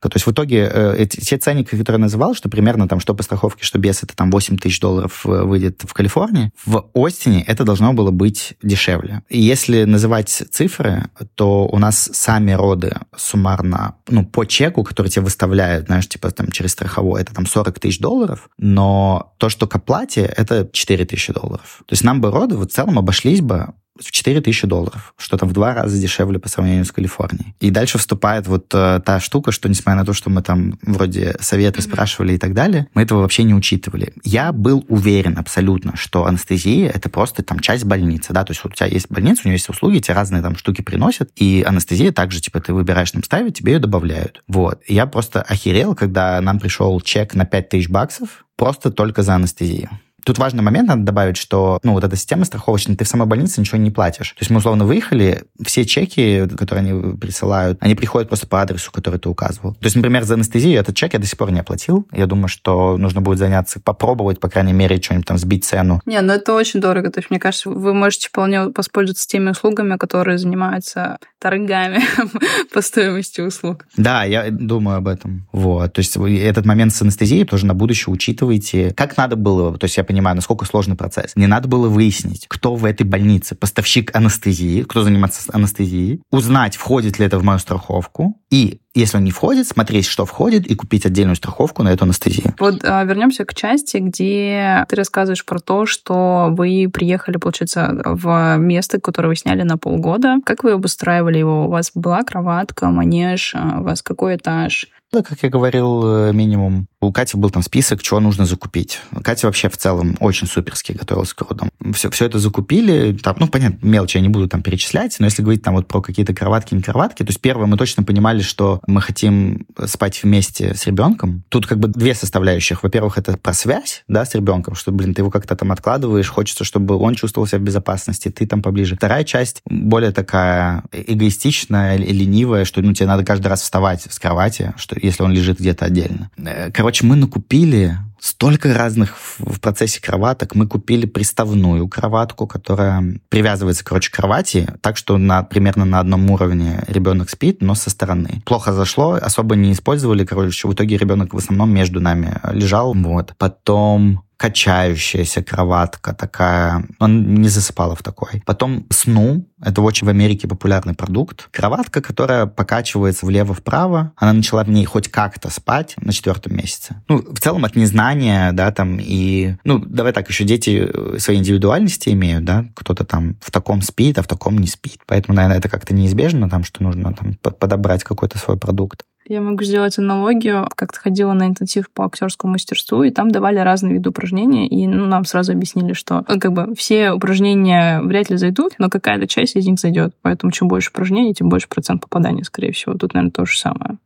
[0.00, 3.22] То есть в итоге э, те ценники, которые я называл, что примерно там что по
[3.22, 7.64] страховке, что без, это там 8 тысяч долларов э, выйдет в Калифорнии, в Остине это
[7.64, 9.22] должно было быть дешевле.
[9.28, 15.24] И если называть цифры, то у нас сами роды суммарно, ну, по чеку, который тебе
[15.24, 19.74] выставляют, знаешь, типа там через страховой, это там 40 тысяч долларов, но то, что к
[19.74, 21.82] оплате, это 4 тысячи долларов.
[21.86, 25.48] То есть нам бы роды в целом обошлись бы в 4 тысячи долларов, что там
[25.48, 27.54] в два раза дешевле по сравнению с Калифорнией.
[27.60, 31.36] И дальше вступает вот э, та штука, что несмотря на то, что мы там вроде
[31.40, 34.12] советы спрашивали и так далее, мы этого вообще не учитывали.
[34.24, 38.72] Я был уверен абсолютно, что анестезия— это просто там часть больницы, да, то есть вот
[38.72, 42.12] у тебя есть больница, у нее есть услуги, тебе разные там штуки приносят, и анестезия
[42.12, 44.42] также, типа, ты выбираешь нам ставить, тебе ее добавляют.
[44.46, 44.80] Вот.
[44.86, 49.34] И я просто охерел, когда нам пришел чек на 5 тысяч баксов просто только за
[49.34, 49.88] анестезию.
[50.28, 53.62] Тут важный момент надо добавить, что ну, вот эта система страховочная, ты в самой больнице
[53.62, 54.32] ничего не платишь.
[54.32, 58.92] То есть мы условно выехали, все чеки, которые они присылают, они приходят просто по адресу,
[58.92, 59.72] который ты указывал.
[59.72, 62.06] То есть, например, за анестезию этот чек я до сих пор не оплатил.
[62.12, 66.02] Я думаю, что нужно будет заняться, попробовать, по крайней мере, что-нибудь там сбить цену.
[66.04, 67.10] Не, ну это очень дорого.
[67.10, 72.00] То есть, мне кажется, вы можете вполне воспользоваться теми услугами, которые занимаются торгами
[72.72, 73.86] по стоимости услуг.
[73.96, 75.48] Да, я думаю об этом.
[75.52, 75.92] Вот.
[75.92, 78.92] То есть этот момент с анестезией тоже на будущее учитывайте.
[78.96, 81.32] Как надо было, то есть я понимаю, насколько сложный процесс.
[81.36, 87.18] Не надо было выяснить, кто в этой больнице поставщик анестезии, кто занимается анестезией, узнать, входит
[87.18, 91.06] ли это в мою страховку, и если он не входит, смотреть, что входит, и купить
[91.06, 92.54] отдельную страховку на эту анестезию.
[92.58, 98.56] Вот а, вернемся к части, где ты рассказываешь про то, что вы приехали, получается, в
[98.58, 100.36] место, которое вы сняли на полгода.
[100.44, 101.66] Как вы обустраивали его?
[101.66, 104.88] У вас была кроватка, манеж, а, у вас какой этаж?
[105.10, 106.86] Да, как я говорил, э, минимум.
[107.00, 109.00] У Кати был там список, чего нужно закупить.
[109.22, 111.70] Катя вообще в целом очень суперски готовилась к родам.
[111.94, 113.12] Все, все это закупили.
[113.12, 116.02] Там, ну, понятно, мелочи я не буду там перечислять, но если говорить там вот про
[116.02, 120.74] какие-то кроватки, не кроватки, то есть первое, мы точно понимали, что мы хотим спать вместе
[120.74, 121.44] с ребенком.
[121.48, 122.82] Тут как бы две составляющих.
[122.82, 126.64] Во-первых, это про связь, да, с ребенком, что, блин, ты его как-то там откладываешь, хочется,
[126.64, 128.96] чтобы он чувствовал себя в безопасности, ты там поближе.
[128.96, 134.74] Вторая часть более такая эгоистичная, ленивая, что, ну, тебе надо каждый раз вставать с кровати,
[134.76, 136.30] что если он лежит где-то отдельно.
[136.36, 140.54] Э, Короче, мы накупили столько разных в процессе кроваток.
[140.54, 146.30] Мы купили приставную кроватку, которая привязывается, короче, к кровати, так что на, примерно на одном
[146.30, 148.42] уровне ребенок спит, но со стороны.
[148.44, 152.94] Плохо зашло, особо не использовали, короче, в итоге ребенок в основном между нами лежал.
[152.94, 153.34] Вот.
[153.38, 156.86] Потом качающаяся кроватка такая.
[157.00, 158.42] Он не засыпала в такой.
[158.46, 159.46] Потом сну.
[159.60, 161.48] Это очень в Америке популярный продукт.
[161.50, 164.12] Кроватка, которая покачивается влево-вправо.
[164.16, 167.02] Она начала в ней хоть как-то спать на четвертом месяце.
[167.08, 169.56] Ну, в целом от незнания, да, там и...
[169.64, 172.66] Ну, давай так, еще дети э, свои индивидуальности имеют, да.
[172.74, 175.00] Кто-то там в таком спит, а в таком не спит.
[175.06, 179.02] Поэтому, наверное, это как-то неизбежно, там, что нужно там по- подобрать какой-то свой продукт.
[179.28, 180.66] Я могу сделать аналогию.
[180.74, 185.04] Как-то ходила на интенсив по актерскому мастерству, и там давали разные виды упражнений, и ну,
[185.04, 189.54] нам сразу объяснили, что ну, как бы все упражнения вряд ли зайдут, но какая-то часть
[189.56, 190.14] из них зайдет.
[190.22, 192.94] Поэтому чем больше упражнений, тем больше процент попадания, скорее всего.
[192.94, 193.98] Тут, наверное, то же самое.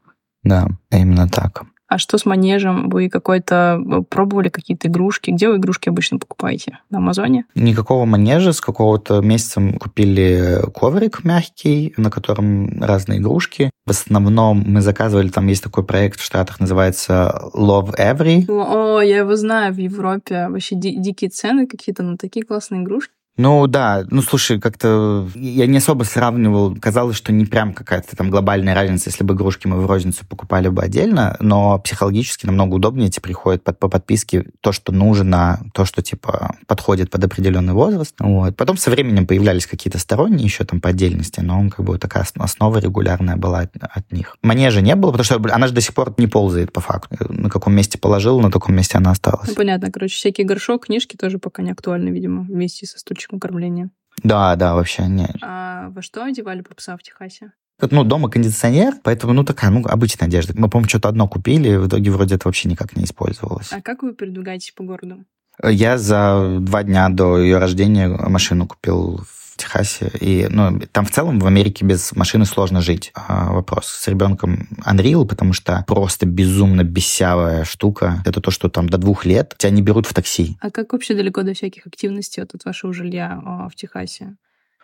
[0.43, 1.62] Да, именно так.
[1.93, 2.88] А что с манежем?
[2.88, 5.30] Вы какой-то э, пробовали какие-то игрушки?
[5.30, 6.78] Где вы игрушки обычно покупаете?
[6.88, 7.45] На Амазоне?
[7.55, 8.55] Никакого манежа.
[8.55, 13.70] С какого-то месяца мы купили коврик мягкий, на котором разные игрушки.
[13.84, 18.51] В основном мы заказывали, там есть такой проект в Штатах, называется Love Every.
[18.51, 20.47] О, я его знаю в Европе.
[20.49, 23.12] Вообще ди- дикие цены какие-то, но такие классные игрушки.
[23.37, 26.76] Ну да, ну слушай, как-то я не особо сравнивал.
[26.76, 30.68] Казалось, что не прям какая-то там глобальная разница, если бы игрушки мы в розницу покупали
[30.68, 35.87] бы отдельно, но психологически намного удобнее тебе приходит под, по подписке то, что нужно, то,
[35.87, 38.14] что типа подходит под определенный возраст.
[38.18, 38.55] Вот.
[38.57, 42.24] Потом со временем появлялись какие-то сторонние еще там по отдельности, но он как бы такая
[42.24, 44.37] ос- основа регулярная была от, от них.
[44.43, 47.16] Манежа не было, потому что она же до сих пор не ползает по факту.
[47.30, 49.49] На каком месте положил, на таком месте она осталась.
[49.49, 53.91] Ну, понятно, короче, всякие горшок, книжки тоже пока не актуальны, видимо, вместе со стульчиком кормления.
[54.23, 55.29] Да, да, вообще не.
[55.43, 57.53] А во что одевали попса в Техасе?
[57.91, 60.55] Ну, дома кондиционер, поэтому, ну, такая, ну, обычная одежда.
[60.57, 63.73] Мы, по-моему, что-то одно купили, в итоге вроде это вообще никак не использовалось.
[63.73, 65.25] А как вы передвигаетесь по городу?
[65.62, 70.11] Я за два дня до ее рождения машину купил в Техасе.
[70.21, 73.13] И, ну, там в целом в Америке без машины сложно жить.
[73.15, 78.23] А вопрос с ребенком Unreal, потому что просто безумно бесявая штука.
[78.25, 80.57] Это то, что там до двух лет тебя не берут в такси.
[80.61, 84.37] А как вообще далеко до всяких активностей вот от вашего жилья а, в Техасе?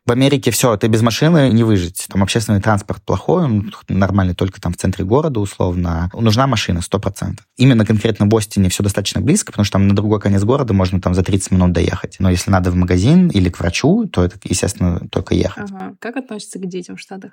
[0.07, 2.07] В Америке все, ты без машины не выжить.
[2.09, 6.11] Там общественный транспорт плохой, он нормальный только там в центре города условно.
[6.15, 7.39] Нужна машина, 100%.
[7.57, 11.01] Именно конкретно в Остине все достаточно близко, потому что там на другой конец города можно
[11.01, 12.17] там за 30 минут доехать.
[12.19, 15.71] Но если надо в магазин или к врачу, то это, естественно, только ехать.
[15.71, 15.95] Ага.
[15.99, 17.33] Как относится к детям в Штатах?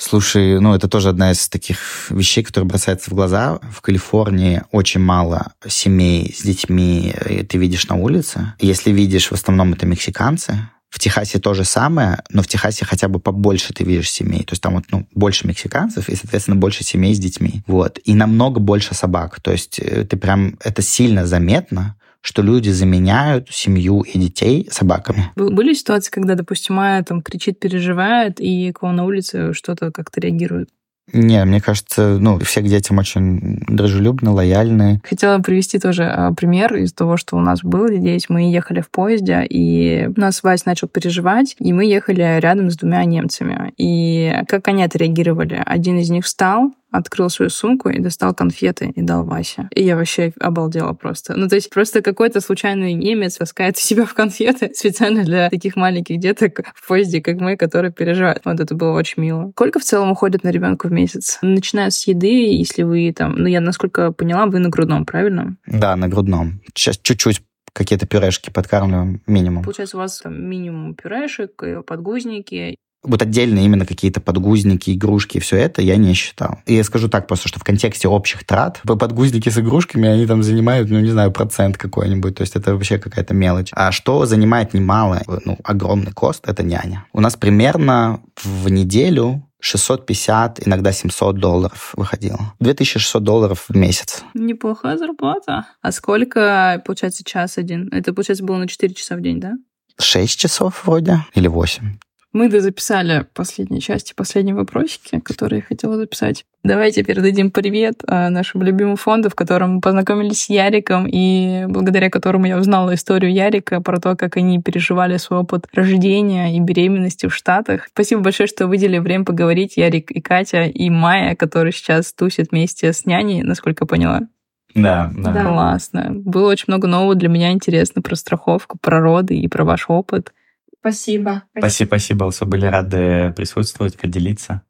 [0.00, 3.58] Слушай, ну это тоже одна из таких вещей, которые бросаются в глаза.
[3.72, 7.12] В Калифорнии очень мало семей с детьми
[7.48, 8.54] ты видишь на улице.
[8.60, 13.08] Если видишь, в основном это мексиканцы, в Техасе то же самое, но в Техасе хотя
[13.08, 14.44] бы побольше ты видишь семей.
[14.44, 17.62] То есть там вот, ну, больше мексиканцев и, соответственно, больше семей с детьми.
[17.66, 17.98] Вот.
[18.04, 19.40] И намного больше собак.
[19.40, 20.58] То есть э, ты прям...
[20.64, 25.30] Это сильно заметно, что люди заменяют семью и детей собаками.
[25.36, 30.20] Были ситуации, когда, допустим, Майя там кричит, переживает, и к вам на улице что-то как-то
[30.20, 30.70] реагирует?
[31.12, 35.00] Не, мне кажется, ну, все к детям очень дружелюбны, лояльны.
[35.08, 38.28] Хотела привести тоже а, пример из того, что у нас был здесь.
[38.28, 42.76] Мы ехали в поезде, и у нас Вась начал переживать, и мы ехали рядом с
[42.76, 43.72] двумя немцами.
[43.76, 45.62] И как они отреагировали?
[45.64, 49.68] Один из них встал, открыл свою сумку и достал конфеты и дал Васе.
[49.74, 51.36] И я вообще обалдела просто.
[51.36, 56.18] Ну, то есть просто какой-то случайный немец воскает себя в конфеты специально для таких маленьких
[56.18, 58.42] деток в поезде, как мы, которые переживают.
[58.44, 59.50] Вот это было очень мило.
[59.50, 61.38] Сколько в целом уходит на ребенка в месяц?
[61.42, 63.36] Начиная с еды, если вы там...
[63.36, 65.56] Ну, я, насколько поняла, вы на грудном, правильно?
[65.66, 66.60] Да, на грудном.
[66.74, 69.62] Сейчас чуть-чуть какие-то пюрешки подкармливаем минимум.
[69.62, 75.82] Получается, у вас там минимум пюрешек, подгузники вот отдельно именно какие-то подгузники, игрушки, все это
[75.82, 76.58] я не считал.
[76.66, 80.42] И я скажу так просто, что в контексте общих трат, подгузники с игрушками, они там
[80.42, 83.70] занимают, ну, не знаю, процент какой-нибудь, то есть это вообще какая-то мелочь.
[83.72, 87.06] А что занимает немало, ну, огромный кост, это няня.
[87.12, 92.54] У нас примерно в неделю 650, иногда 700 долларов выходило.
[92.60, 94.22] 2600 долларов в месяц.
[94.34, 95.66] Неплохая зарплата.
[95.82, 97.88] А сколько, получается, час один?
[97.92, 99.54] Это, получается, было на 4 часа в день, да?
[100.00, 101.98] 6 часов вроде, или 8.
[102.32, 106.44] Мы записали последние части, последние вопросики, которые я хотела записать.
[106.62, 112.10] Давайте передадим привет а, нашему любимому фонду, в котором мы познакомились с Яриком, и благодаря
[112.10, 117.26] которому я узнала историю Ярика про то, как они переживали свой опыт рождения и беременности
[117.26, 117.86] в Штатах.
[117.88, 122.92] Спасибо большое, что выделили время поговорить, Ярик и Катя, и Майя, который сейчас тусит вместе
[122.92, 124.28] с няней, насколько поняла.
[124.74, 125.32] Да, да.
[125.44, 126.08] Классно.
[126.10, 130.32] Было очень много нового для меня интересно про страховку, про роды и про ваш опыт.
[130.80, 131.44] Спасибо.
[131.56, 132.30] Спасибо, спасибо.
[132.46, 134.62] Были рады присутствовать, поделиться.